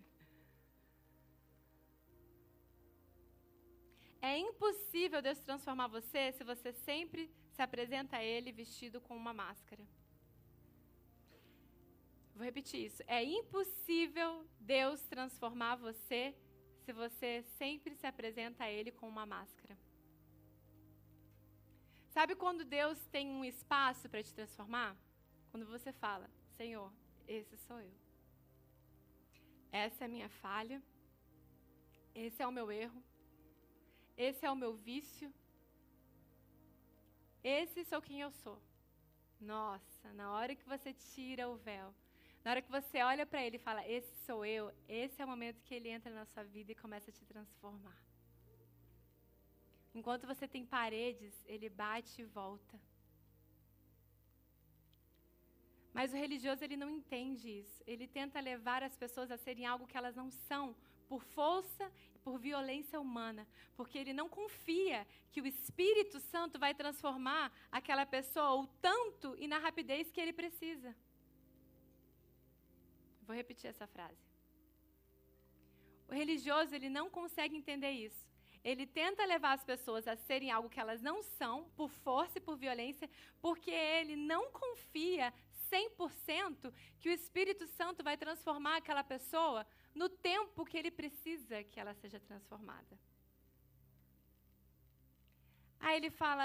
[4.24, 9.32] É impossível Deus transformar você se você sempre se apresenta a Ele vestido com uma
[9.32, 9.84] máscara.
[12.36, 13.02] Vou repetir isso.
[13.06, 16.34] É impossível Deus transformar você
[16.84, 19.76] se você sempre se apresenta a Ele com uma máscara.
[22.10, 24.96] Sabe quando Deus tem um espaço para te transformar?
[25.52, 26.90] Quando você fala: Senhor,
[27.28, 27.94] esse sou eu.
[29.70, 30.82] Essa é a minha falha.
[32.14, 33.02] Esse é o meu erro.
[34.16, 35.32] Esse é o meu vício.
[37.44, 38.58] Esse sou quem eu sou.
[39.38, 41.92] Nossa, na hora que você tira o véu,
[42.44, 45.28] na hora que você olha para ele e fala, esse sou eu, esse é o
[45.28, 48.00] momento que ele entra na sua vida e começa a te transformar.
[49.94, 52.80] Enquanto você tem paredes, ele bate e volta.
[55.92, 57.82] Mas o religioso ele não entende isso.
[57.86, 60.74] Ele tenta levar as pessoas a serem algo que elas não são,
[61.12, 66.72] por força e por violência humana, porque ele não confia que o Espírito Santo vai
[66.74, 70.96] transformar aquela pessoa o tanto e na rapidez que ele precisa.
[73.26, 74.24] Vou repetir essa frase.
[76.08, 78.26] O religioso ele não consegue entender isso.
[78.64, 82.40] Ele tenta levar as pessoas a serem algo que elas não são, por força e
[82.40, 85.32] por violência, porque ele não confia
[85.72, 91.80] 100% que o Espírito Santo vai transformar aquela pessoa no tempo que ele precisa que
[91.80, 92.94] ela seja transformada.
[95.80, 96.44] Aí ele fala: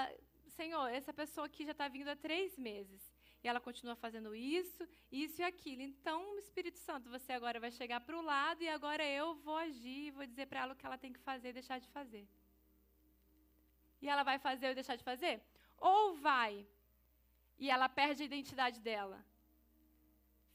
[0.58, 3.02] Senhor, essa pessoa aqui já está vindo há três meses.
[3.42, 5.82] E ela continua fazendo isso, isso e aquilo.
[5.82, 10.06] Então, Espírito Santo, você agora vai chegar para o lado e agora eu vou agir
[10.06, 12.26] e vou dizer para ela o que ela tem que fazer e deixar de fazer.
[14.02, 15.40] E ela vai fazer ou deixar de fazer?
[15.78, 16.66] Ou vai
[17.58, 19.24] e ela perde a identidade dela,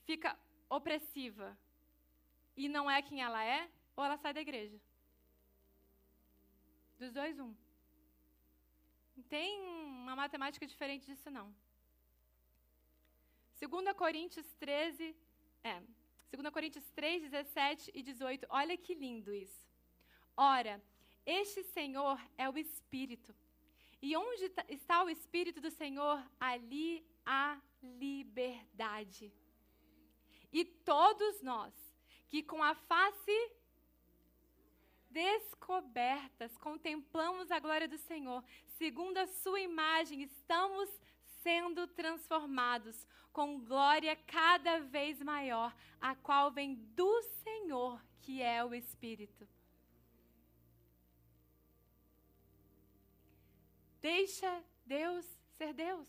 [0.06, 0.38] fica
[0.70, 1.58] opressiva
[2.56, 4.80] e não é quem ela é, ou ela sai da igreja.
[7.00, 7.54] Dos dois, um.
[9.16, 11.54] Não tem uma matemática diferente disso, não.
[13.60, 15.16] 2 Coríntios 13,
[15.64, 15.82] é,
[16.32, 18.48] 2 Coríntios 3, 17 e 18.
[18.50, 19.68] Olha que lindo isso.
[20.36, 20.82] Ora,
[21.26, 23.34] este Senhor é o Espírito.
[24.06, 29.34] E onde está o Espírito do Senhor, ali há liberdade.
[30.52, 31.74] E todos nós,
[32.28, 33.52] que com a face
[35.10, 38.44] descobertas contemplamos a glória do Senhor,
[38.78, 40.90] segundo a Sua imagem, estamos
[41.42, 48.76] sendo transformados com glória cada vez maior, a qual vem do Senhor, que é o
[48.76, 49.48] Espírito.
[54.12, 54.52] Deixa
[54.86, 55.26] Deus
[55.58, 56.08] ser Deus.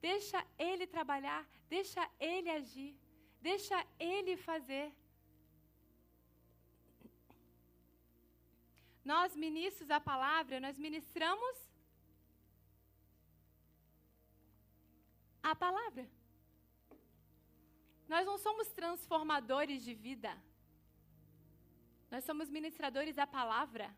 [0.00, 1.42] Deixa Ele trabalhar,
[1.74, 2.92] deixa Ele agir,
[3.48, 4.86] deixa Ele fazer.
[9.10, 11.56] Nós, ministros da palavra, nós ministramos
[15.50, 16.04] a palavra.
[18.12, 20.32] Nós não somos transformadores de vida.
[22.10, 23.88] Nós somos ministradores da palavra.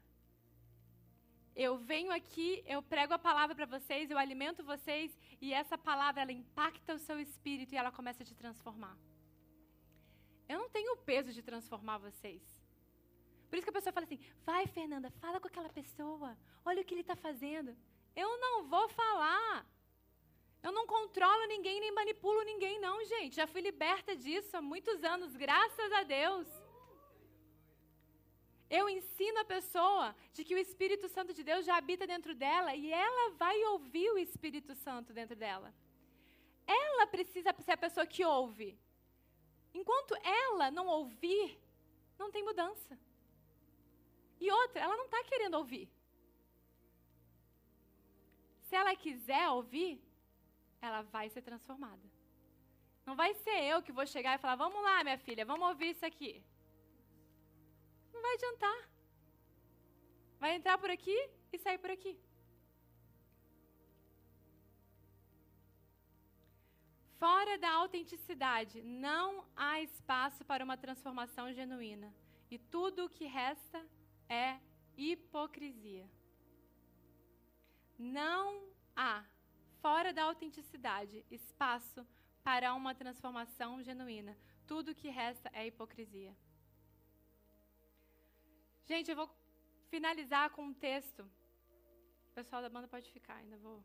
[1.55, 6.23] Eu venho aqui, eu prego a palavra para vocês, eu alimento vocês e essa palavra
[6.23, 8.97] ela impacta o seu espírito e ela começa a te transformar.
[10.49, 12.43] Eu não tenho o peso de transformar vocês.
[13.49, 16.85] Por isso que a pessoa fala assim: vai, Fernanda, fala com aquela pessoa, olha o
[16.85, 17.77] que ele está fazendo.
[18.15, 19.67] Eu não vou falar.
[20.63, 23.37] Eu não controlo ninguém nem manipulo ninguém, não, gente.
[23.37, 26.47] Já fui liberta disso há muitos anos, graças a Deus.
[28.71, 32.73] Eu ensino a pessoa de que o Espírito Santo de Deus já habita dentro dela
[32.75, 35.75] e ela vai ouvir o Espírito Santo dentro dela.
[36.67, 38.79] Ela precisa ser a pessoa que ouve.
[39.75, 41.59] Enquanto ela não ouvir,
[42.17, 42.97] não tem mudança.
[44.41, 45.91] E outra, ela não está querendo ouvir.
[48.69, 50.01] Se ela quiser ouvir,
[50.81, 52.09] ela vai ser transformada.
[53.05, 55.91] Não vai ser eu que vou chegar e falar: vamos lá, minha filha, vamos ouvir
[55.91, 56.33] isso aqui.
[58.13, 58.91] Não vai adiantar.
[60.39, 61.19] Vai entrar por aqui
[61.53, 62.19] e sair por aqui.
[67.19, 72.15] Fora da autenticidade, não há espaço para uma transformação genuína.
[72.51, 73.87] E tudo o que resta
[74.27, 74.59] é
[74.97, 76.09] hipocrisia.
[77.99, 78.65] Não
[78.97, 79.23] há,
[79.83, 82.07] fora da autenticidade, espaço
[82.43, 84.35] para uma transformação genuína.
[84.67, 86.35] Tudo o que resta é hipocrisia.
[88.91, 89.31] Gente, eu vou
[89.89, 91.21] finalizar com um texto.
[92.29, 93.77] O pessoal da banda pode ficar, ainda vou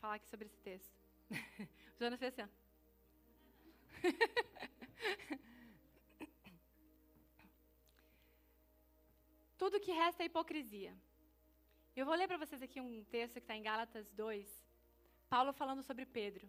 [0.00, 0.96] falar aqui sobre esse texto.
[1.94, 2.48] o Jonas fez assim.
[9.58, 10.96] Tudo que resta é hipocrisia.
[11.96, 14.64] Eu vou ler para vocês aqui um texto que está em Gálatas 2,
[15.28, 16.48] Paulo falando sobre Pedro.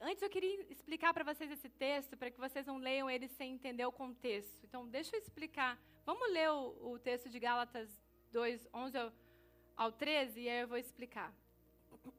[0.00, 3.52] Antes eu queria explicar para vocês esse texto, para que vocês não leiam ele sem
[3.52, 4.64] entender o contexto.
[4.64, 5.78] Então, deixa eu explicar.
[6.06, 7.90] Vamos ler o, o texto de Gálatas
[8.32, 9.12] 2, 11 ao,
[9.76, 11.34] ao 13, e aí eu vou explicar.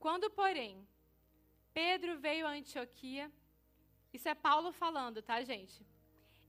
[0.00, 0.88] Quando, porém,
[1.74, 3.30] Pedro veio a Antioquia,
[4.10, 5.84] isso é Paulo falando, tá, gente?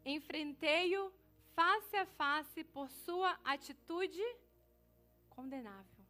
[0.06, 1.12] Enfrentei-o
[1.53, 4.24] face a face por sua atitude
[5.30, 6.06] condenável.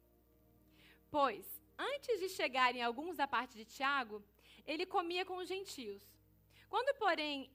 [1.10, 4.22] Pois, antes de chegarem alguns da parte de Tiago,
[4.66, 6.02] ele comia com os gentios.
[6.68, 7.50] Quando, porém,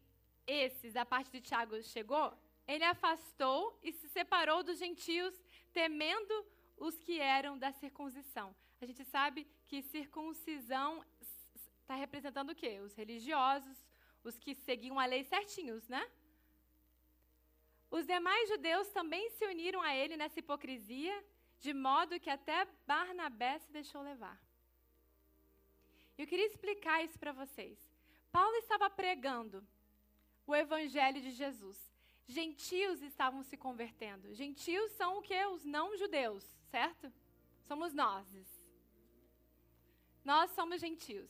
[0.47, 2.33] esses da parte de Tiago chegou,
[2.67, 5.33] ele afastou e se separou dos gentios,
[5.73, 6.45] temendo
[6.77, 8.55] os que eram da circuncisão.
[8.81, 11.05] A gente sabe que circuncisão
[11.79, 12.79] está representando o quê?
[12.79, 13.77] Os religiosos,
[14.23, 16.09] os que seguiam a lei certinhos, né?
[17.89, 21.15] Os demais judeus também se uniram a ele nessa hipocrisia,
[21.65, 24.37] de modo que até Barnabé se deixou levar.
[26.17, 27.77] Eu queria explicar isso para vocês.
[28.31, 29.65] Paulo estava pregando
[30.47, 31.79] o evangelho de Jesus.
[32.27, 34.33] Gentios estavam se convertendo.
[34.33, 35.39] Gentios são o que?
[35.45, 37.11] Os não judeus, certo?
[37.67, 38.27] Somos nós.
[40.25, 41.29] Nós somos gentios.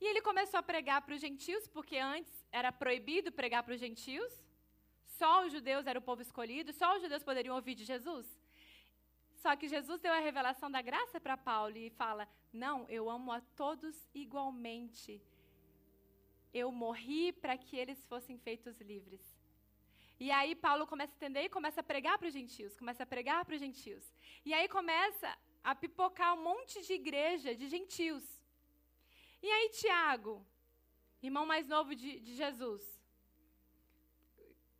[0.00, 3.80] E ele começou a pregar para os gentios, porque antes era proibido pregar para os
[3.80, 4.32] gentios.
[5.18, 8.26] Só os judeus eram o povo escolhido, só os judeus poderiam ouvir de Jesus.
[9.42, 13.32] Só que Jesus deu a revelação da graça para Paulo e fala: Não, eu amo
[13.32, 15.20] a todos igualmente.
[16.54, 19.24] Eu morri para que eles fossem feitos livres.
[20.20, 23.06] E aí Paulo começa a entender e começa a pregar para os gentios, começa a
[23.14, 24.04] pregar para os gentios.
[24.44, 28.24] E aí começa a pipocar um monte de igreja de gentios.
[29.42, 30.46] E aí, Tiago,
[31.20, 32.84] irmão mais novo de, de Jesus,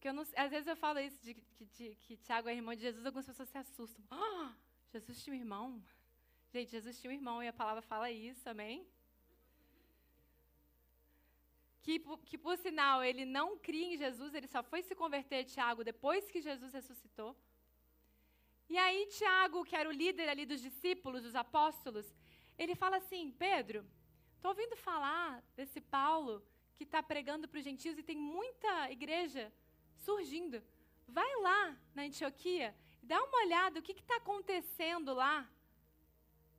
[0.03, 1.33] que eu não, às vezes eu falo isso, de,
[1.77, 4.05] de, que Tiago é irmão de Jesus, algumas pessoas se assustam.
[4.11, 4.53] Ah,
[4.93, 5.81] Jesus tinha um irmão?
[6.53, 8.85] Gente, Jesus tinha um irmão e a palavra fala isso, amém?
[11.85, 15.85] Que, que por sinal, ele não cria em Jesus, ele só foi se converter, Tiago,
[15.85, 17.37] depois que Jesus ressuscitou.
[18.69, 22.13] E aí, Tiago, que era o líder ali dos discípulos, dos apóstolos,
[22.59, 23.87] ele fala assim: Pedro,
[24.35, 26.43] estou ouvindo falar desse Paulo
[26.75, 29.53] que está pregando para os gentios e tem muita igreja
[30.07, 30.59] surgindo.
[31.19, 31.61] Vai lá
[31.95, 32.69] na Antioquia,
[33.03, 35.37] dá uma olhada o que está acontecendo lá.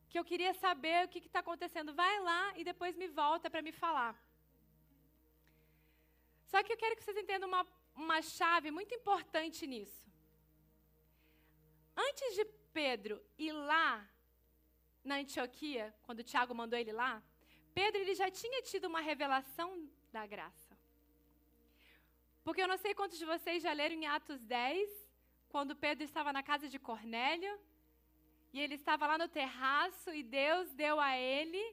[0.10, 1.94] Que eu queria saber o que está acontecendo.
[2.04, 4.14] Vai lá e depois me volta para me falar.
[6.52, 7.66] Só que eu quero que vocês entendam uma,
[7.96, 10.04] uma chave muito importante nisso.
[12.08, 12.46] Antes de
[12.80, 14.08] Pedro ir lá
[15.04, 17.14] na Antioquia, quando Tiago mandou ele lá,
[17.74, 19.70] Pedro ele já tinha tido uma revelação
[20.12, 20.63] da graça.
[22.44, 24.90] Porque eu não sei quantos de vocês já leram em Atos 10,
[25.50, 27.54] quando Pedro estava na casa de Cornélio,
[28.54, 31.64] e ele estava lá no terraço e Deus deu a ele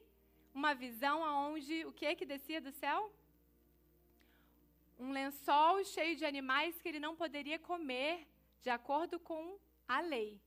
[0.53, 3.13] uma visão aonde o que que descia do céu?
[4.99, 8.27] Um lençol cheio de animais que ele não poderia comer,
[8.61, 9.57] de acordo com
[9.87, 10.39] a lei.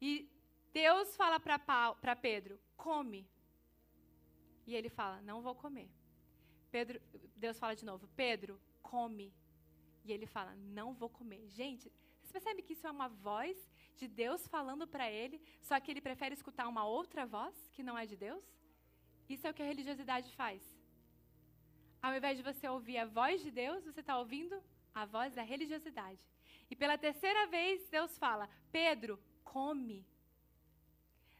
[0.00, 0.28] E
[0.72, 3.26] Deus fala para Pedro: come.
[4.66, 5.88] E ele fala: não vou comer.
[6.70, 7.00] Pedro,
[7.36, 8.60] Deus fala de novo: Pedro,
[8.92, 9.28] come.
[10.04, 11.42] E ele fala: não vou comer.
[11.48, 13.56] Gente, vocês percebem que isso é uma voz
[13.96, 17.96] de Deus falando para ele, só que ele prefere escutar uma outra voz que não
[18.02, 18.44] é de Deus?
[19.28, 20.62] Isso é o que a religiosidade faz.
[22.02, 24.62] Ao invés de você ouvir a voz de Deus, você está ouvindo
[24.94, 26.24] a voz da religiosidade.
[26.70, 30.06] E pela terceira vez, Deus fala: Pedro, come.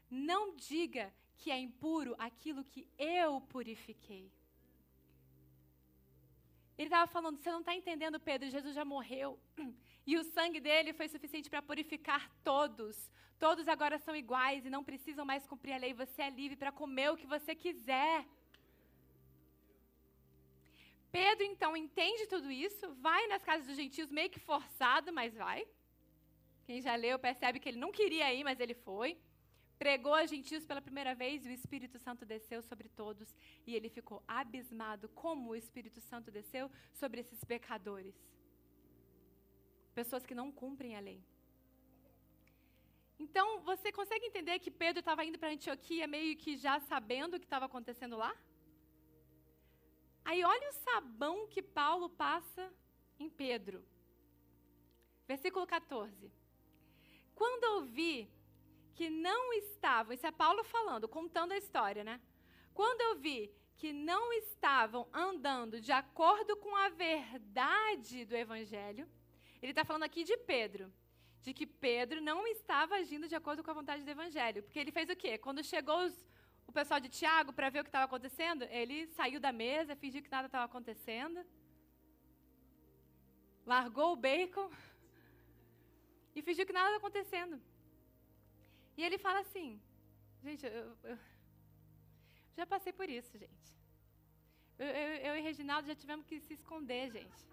[0.09, 4.31] Não diga que é impuro aquilo que eu purifiquei.
[6.77, 9.39] Ele estava falando: você não está entendendo, Pedro, Jesus já morreu.
[10.07, 12.95] E o sangue dele foi suficiente para purificar todos.
[13.39, 15.95] Todos agora são iguais e não precisam mais cumprir a lei.
[15.95, 18.23] Você é livre para comer o que você quiser.
[21.11, 25.65] Pedro, então, entende tudo isso, vai nas casas dos gentios meio que forçado, mas vai.
[26.65, 29.17] Quem já leu percebe que ele não queria ir, mas ele foi.
[29.77, 33.35] Pregou a gentios pela primeira vez e o Espírito Santo desceu sobre todos.
[33.67, 38.15] E ele ficou abismado como o Espírito Santo desceu sobre esses pecadores.
[39.93, 41.21] Pessoas que não cumprem a lei.
[43.17, 47.39] Então, você consegue entender que Pedro estava indo para Antioquia meio que já sabendo o
[47.39, 48.35] que estava acontecendo lá?
[50.23, 52.73] Aí olha o sabão que Paulo passa
[53.19, 53.85] em Pedro.
[55.27, 56.31] Versículo 14.
[57.33, 58.29] Quando ouvi
[58.95, 62.19] que não estavam, isso é Paulo falando, contando a história, né?
[62.73, 63.39] Quando eu vi
[63.77, 69.05] que não estavam andando de acordo com a verdade do Evangelho,
[69.61, 70.85] ele está falando aqui de Pedro,
[71.41, 74.63] de que Pedro não estava agindo de acordo com a vontade do Evangelho.
[74.63, 75.37] Porque ele fez o quê?
[75.37, 76.15] Quando chegou os,
[76.65, 80.23] o pessoal de Tiago para ver o que estava acontecendo, ele saiu da mesa, fingiu
[80.23, 81.45] que nada estava acontecendo,
[83.65, 84.69] largou o bacon
[86.35, 87.61] e fingiu que nada estava acontecendo.
[88.97, 89.81] E ele fala assim:
[90.43, 91.17] gente, eu, eu
[92.55, 93.75] já passei por isso, gente.
[94.77, 97.47] Eu, eu, eu, e Reginaldo já tivemos que se esconder, gente.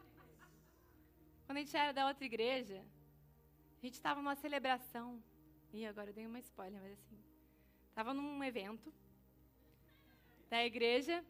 [1.47, 2.84] Quando a gente era da outra igreja,
[3.78, 5.22] a gente estava numa celebração.
[5.72, 7.18] E agora eu dei uma spoiler, mas assim.
[7.88, 8.93] Estava num evento
[10.49, 11.24] da igreja.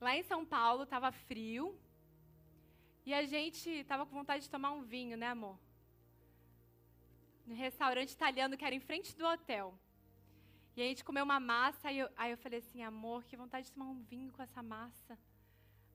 [0.00, 1.78] Lá em São Paulo, estava frio.
[3.04, 5.58] E a gente estava com vontade de tomar um vinho, né, amor?
[7.46, 9.78] No restaurante italiano que era em frente do hotel.
[10.76, 13.66] E a gente comeu uma massa, e eu, aí eu falei assim, amor, que vontade
[13.66, 15.18] de tomar um vinho com essa massa.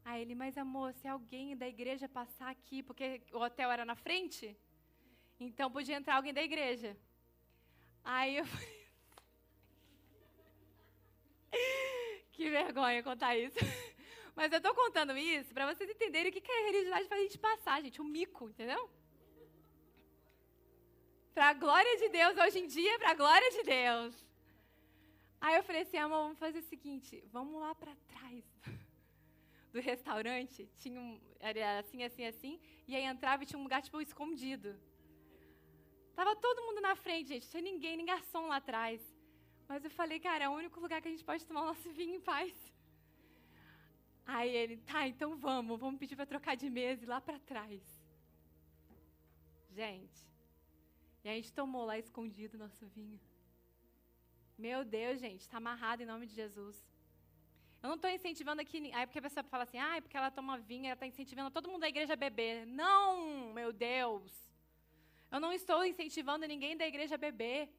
[0.03, 3.95] Aí ele, mas amor, se alguém da igreja passar aqui, porque o hotel era na
[3.95, 4.57] frente,
[5.39, 6.97] então podia entrar alguém da igreja.
[8.03, 8.45] Aí eu
[12.31, 13.57] Que vergonha contar isso.
[14.35, 17.23] Mas eu estou contando isso para vocês entenderem o que, que a religiosidade faz a
[17.23, 18.01] gente passar, gente.
[18.01, 18.89] Um mico, entendeu?
[21.33, 24.25] Para a glória de Deus, hoje em dia, para a glória de Deus.
[25.39, 28.43] Aí eu falei assim, amor, vamos fazer o seguinte, vamos lá para trás
[29.71, 33.81] do restaurante, tinha um, era assim, assim, assim, e aí entrava e tinha um lugar,
[33.81, 34.77] tipo, escondido.
[36.13, 39.01] Tava todo mundo na frente, gente, não tinha ninguém, nem garçom lá atrás.
[39.69, 41.89] Mas eu falei, cara, é o único lugar que a gente pode tomar o nosso
[41.99, 42.53] vinho em paz.
[44.25, 47.81] Aí ele, tá, então vamos, vamos pedir para trocar de mesa e lá para trás.
[49.71, 50.30] Gente,
[51.23, 53.19] e a gente tomou lá escondido nosso vinho.
[54.57, 56.75] Meu Deus, gente, está amarrado em nome de Jesus.
[57.81, 58.91] Eu não estou incentivando aqui.
[58.93, 61.49] Aí porque a pessoa fala assim, ah, é porque ela toma vinho, ela está incentivando
[61.49, 62.65] todo mundo da igreja a beber.
[62.67, 64.31] Não, meu Deus.
[65.31, 67.69] Eu não estou incentivando ninguém da igreja a beber.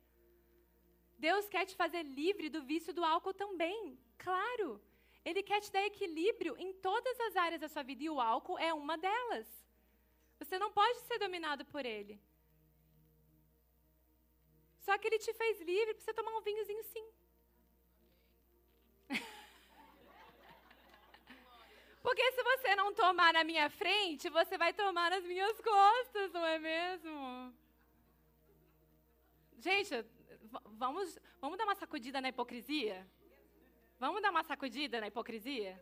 [1.19, 3.97] Deus quer te fazer livre do vício do álcool também.
[4.19, 4.81] Claro.
[5.25, 8.59] Ele quer te dar equilíbrio em todas as áreas da sua vida e o álcool
[8.59, 9.47] é uma delas.
[10.41, 12.21] Você não pode ser dominado por ele.
[14.87, 17.07] Só que ele te fez livre para você tomar um vinhozinho sim.
[22.03, 26.45] Porque se você não tomar na minha frente, você vai tomar nas minhas costas, não
[26.45, 27.55] é mesmo?
[29.59, 30.05] Gente,
[30.83, 33.07] vamos, vamos dar uma sacudida na hipocrisia?
[34.01, 35.81] Vamos dar uma sacudida na hipocrisia?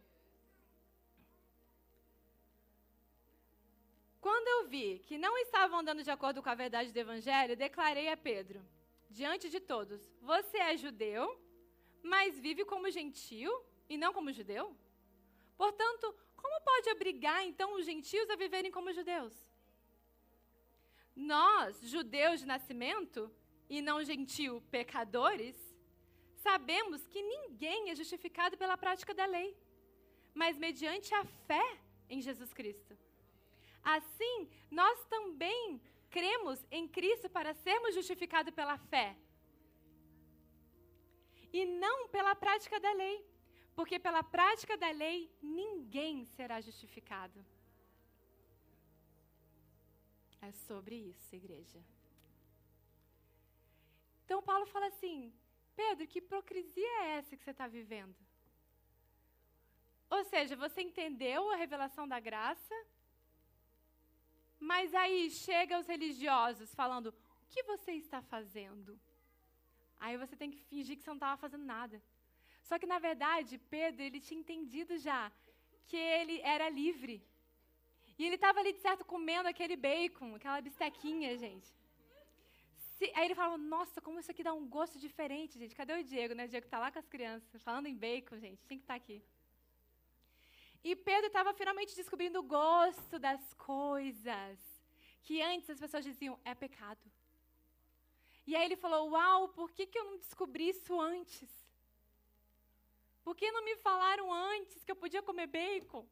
[4.20, 8.10] Quando eu vi que não estavam andando de acordo com a verdade do Evangelho, declarei
[8.10, 8.62] a Pedro,
[9.10, 11.24] diante de todos: Você é judeu,
[12.02, 13.52] mas vive como gentil
[13.88, 14.74] e não como judeu?
[15.56, 19.34] Portanto, como pode obrigar então os gentios a viverem como judeus?
[21.14, 23.30] Nós, judeus de nascimento
[23.68, 25.56] e não gentil pecadores,
[26.36, 29.54] sabemos que ninguém é justificado pela prática da lei,
[30.32, 32.96] mas mediante a fé em Jesus Cristo.
[33.82, 35.80] Assim, nós também
[36.16, 39.16] cremos em Cristo para sermos justificados pela fé
[41.52, 43.18] e não pela prática da lei.
[43.74, 47.44] Porque pela prática da lei ninguém será justificado.
[50.42, 51.80] É sobre isso, igreja.
[54.24, 55.32] Então Paulo fala assim:
[55.74, 58.16] Pedro, que hipocrisia é essa que você está vivendo?
[60.10, 62.74] Ou seja, você entendeu a revelação da graça,
[64.60, 67.14] mas aí chega os religiosos falando: o
[67.48, 69.00] que você está fazendo?
[69.98, 72.00] Aí você tem que fingir que você não estava fazendo nada.
[72.62, 75.32] Só que, na verdade, Pedro, ele tinha entendido já
[75.88, 77.16] que ele era livre.
[78.18, 81.68] E ele estava ali, de certo, comendo aquele bacon, aquela bistequinha, gente.
[82.96, 85.74] Se, aí ele falava, nossa, como isso aqui dá um gosto diferente, gente.
[85.74, 86.44] Cadê o Diego, né?
[86.44, 88.62] O Diego está lá com as crianças, falando em bacon, gente.
[88.66, 89.22] Tinha que estar tá aqui.
[90.82, 94.58] E Pedro estava finalmente descobrindo o gosto das coisas.
[95.22, 97.00] Que antes as pessoas diziam, é pecado.
[98.46, 101.50] E aí ele falou, uau, por que, que eu não descobri isso antes?
[103.22, 106.06] Por que não me falaram antes que eu podia comer bacon?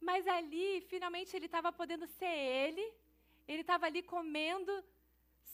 [0.00, 2.84] Mas ali, finalmente, ele estava podendo ser ele,
[3.48, 4.84] ele estava ali comendo,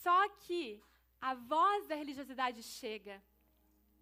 [0.02, 0.82] só que
[1.20, 3.22] a voz da religiosidade chega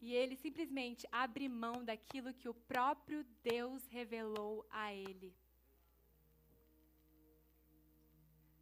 [0.01, 5.35] e ele simplesmente abre mão daquilo que o próprio Deus revelou a ele.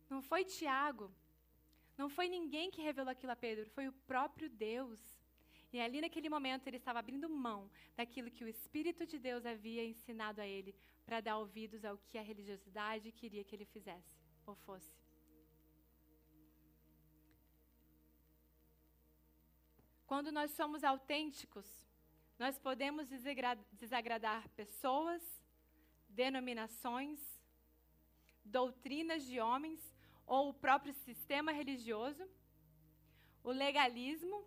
[0.09, 1.11] Não foi Tiago,
[1.97, 5.01] não foi ninguém que revelou aquilo a Pedro, foi o próprio Deus.
[5.73, 9.85] E ali naquele momento ele estava abrindo mão daquilo que o Espírito de Deus havia
[9.85, 10.75] ensinado a ele
[11.05, 14.17] para dar ouvidos ao que a religiosidade queria que ele fizesse
[14.47, 15.04] ou fosse.
[20.15, 21.67] Quando nós somos autênticos,
[22.39, 23.09] nós podemos
[23.73, 25.21] desagradar pessoas,
[26.09, 27.19] denominações,
[28.45, 29.81] doutrinas de homens
[30.25, 32.25] ou o próprio sistema religioso,
[33.43, 34.39] o legalismo,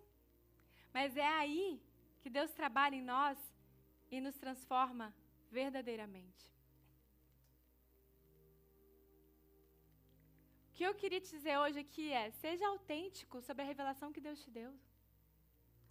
[0.90, 1.78] mas é aí
[2.22, 3.38] que Deus trabalha em nós
[4.10, 5.14] e nos transforma
[5.50, 6.50] verdadeiramente.
[10.70, 14.26] O que eu queria te dizer hoje aqui é: seja autêntico sobre a revelação que
[14.28, 14.72] Deus te deu.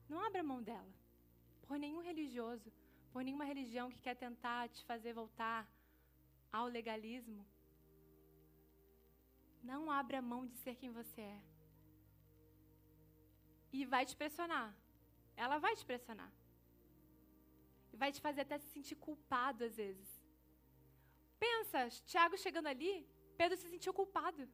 [0.09, 0.93] Não abra mão dela
[1.67, 2.71] por nenhum religioso,
[3.11, 5.69] por nenhuma religião que quer tentar te fazer voltar
[6.51, 7.45] ao legalismo.
[9.61, 11.41] Não abra mão de ser quem você é.
[13.77, 14.69] E vai te pressionar.
[15.35, 16.31] Ela vai te pressionar.
[17.91, 20.09] E vai te fazer até se sentir culpado às vezes.
[21.39, 22.93] Pensa, Tiago chegando ali,
[23.37, 24.47] Pedro se sentiu culpado.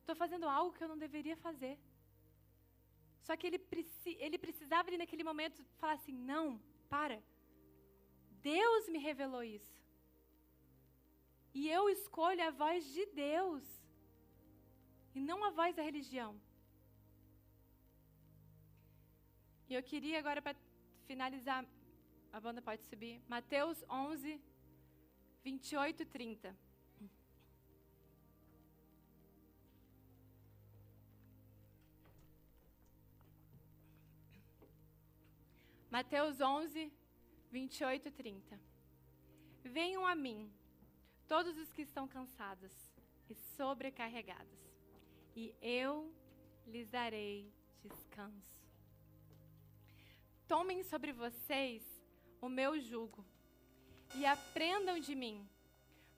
[0.00, 1.78] Estou fazendo algo que eu não deveria fazer.
[3.26, 7.22] Só que ele, preci ele precisava ali naquele momento falar assim: não, para.
[8.42, 9.74] Deus me revelou isso.
[11.52, 13.64] E eu escolho a voz de Deus.
[15.14, 16.40] E não a voz da religião.
[19.68, 20.56] E eu queria agora, para
[21.06, 21.64] finalizar,
[22.32, 24.40] a banda pode subir, Mateus 11,
[25.44, 26.56] 28 e 30.
[35.90, 36.92] Mateus 11,
[37.50, 38.60] 28 e 30.
[39.64, 40.48] Venham a mim,
[41.26, 42.70] todos os que estão cansados
[43.28, 44.56] e sobrecarregados,
[45.34, 46.14] e eu
[46.64, 48.64] lhes darei descanso.
[50.46, 51.82] Tomem sobre vocês
[52.40, 53.26] o meu jugo
[54.14, 55.44] e aprendam de mim,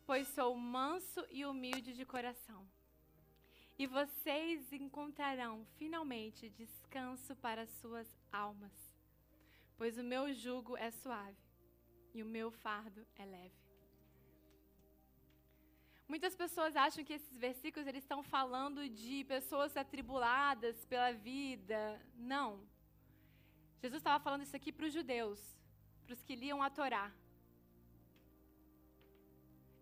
[0.04, 2.68] pois sou manso e humilde de coração.
[3.78, 8.91] E vocês encontrarão finalmente descanso para suas almas
[9.82, 11.44] pois o meu jugo é suave
[12.16, 13.62] e o meu fardo é leve.
[16.12, 21.80] Muitas pessoas acham que esses versículos eles estão falando de pessoas atribuladas pela vida.
[22.34, 22.48] Não.
[23.82, 25.42] Jesus estava falando isso aqui para os judeus,
[26.04, 27.06] para os que liam a Torá.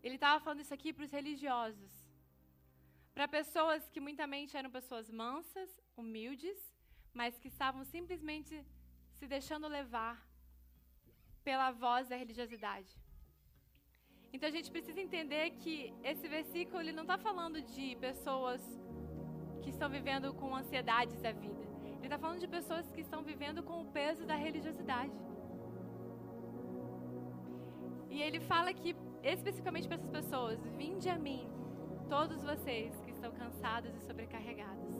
[0.01, 1.93] Ele estava falando isso aqui para os religiosos.
[3.13, 6.59] Para pessoas que muitamente eram pessoas mansas, humildes,
[7.13, 8.65] mas que estavam simplesmente
[9.21, 10.15] se deixando levar
[11.47, 12.91] pela voz da religiosidade.
[14.33, 15.75] Então a gente precisa entender que
[16.11, 18.61] esse versículo ele não está falando de pessoas
[19.61, 21.63] que estão vivendo com ansiedades da vida.
[21.97, 25.13] Ele está falando de pessoas que estão vivendo com o peso da religiosidade.
[28.09, 31.43] E ele fala que, especificamente para essas pessoas, vinde a mim,
[32.09, 34.95] todos vocês que estão cansados e sobrecarregados.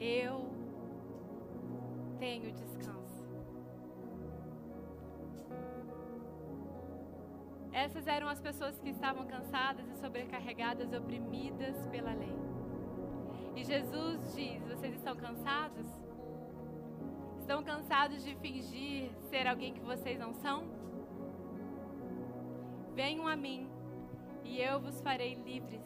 [0.00, 0.34] Eu
[2.18, 2.99] tenho descanso.
[7.72, 12.34] Essas eram as pessoas que estavam cansadas e sobrecarregadas, oprimidas pela lei.
[13.54, 15.86] E Jesus diz: Vocês estão cansados?
[17.38, 20.64] Estão cansados de fingir ser alguém que vocês não são?
[22.94, 23.68] Venham a mim
[24.44, 25.84] e eu vos farei livres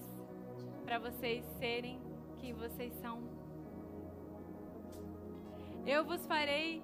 [0.84, 2.00] para vocês serem
[2.38, 3.22] quem vocês são.
[5.86, 6.82] Eu vos farei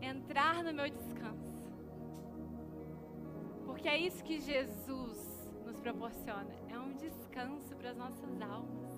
[0.00, 1.45] entrar no meu descanso.
[3.76, 5.18] Porque é isso que Jesus
[5.66, 6.48] nos proporciona.
[6.70, 8.90] É um descanso para as nossas almas.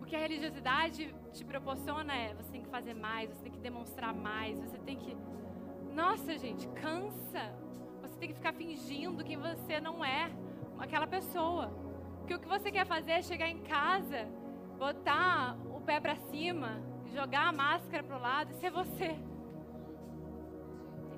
[0.00, 3.58] O que a religiosidade te proporciona é você tem que fazer mais, você tem que
[3.58, 5.16] demonstrar mais, você tem que.
[5.92, 7.52] Nossa, gente, cansa.
[8.02, 10.30] Você tem que ficar fingindo que você não é
[10.78, 11.72] aquela pessoa.
[12.28, 14.28] Que o que você quer fazer é chegar em casa,
[14.78, 16.80] botar o pé para cima,
[17.12, 19.31] jogar a máscara para o lado e ser você.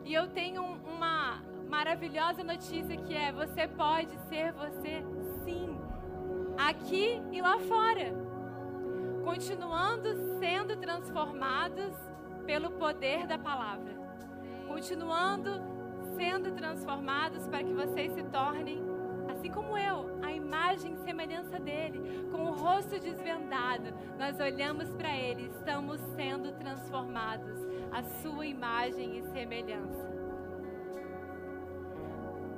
[0.05, 5.03] E eu tenho uma maravilhosa notícia que é: você pode ser você
[5.45, 5.77] sim,
[6.59, 8.13] aqui e lá fora,
[9.25, 11.95] continuando sendo transformados
[12.45, 13.95] pelo poder da palavra,
[14.69, 15.51] continuando
[16.15, 18.85] sendo transformados para que vocês se tornem,
[19.33, 25.17] assim como eu, a imagem e semelhança dele, com o rosto desvendado, nós olhamos para
[25.17, 27.64] ele, estamos sendo transformados
[27.99, 30.05] a sua imagem e semelhança.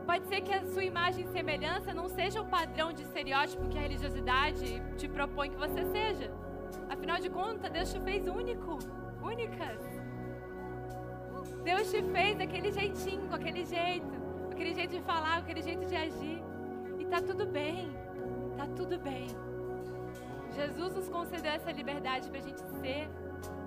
[0.07, 3.77] Pode ser que a sua imagem e semelhança não seja o padrão de estereótipo que
[3.77, 6.29] a religiosidade te propõe que você seja.
[6.89, 8.79] Afinal de contas, Deus te fez único,
[9.21, 9.83] únicas.
[11.63, 14.15] Deus te fez daquele jeitinho, com aquele jeito,
[14.51, 16.43] aquele jeito de falar, aquele jeito de agir.
[16.99, 17.91] E tá tudo bem,
[18.57, 19.27] tá tudo bem.
[20.55, 23.11] Jesus nos concedeu essa liberdade para a gente ser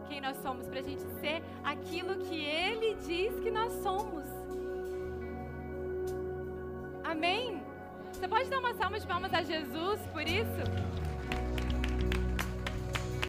[0.09, 4.25] quem nós somos, para a gente ser aquilo que Ele diz que nós somos.
[7.03, 7.61] Amém?
[8.11, 10.63] Você pode dar uma salva de palmas a Jesus por isso?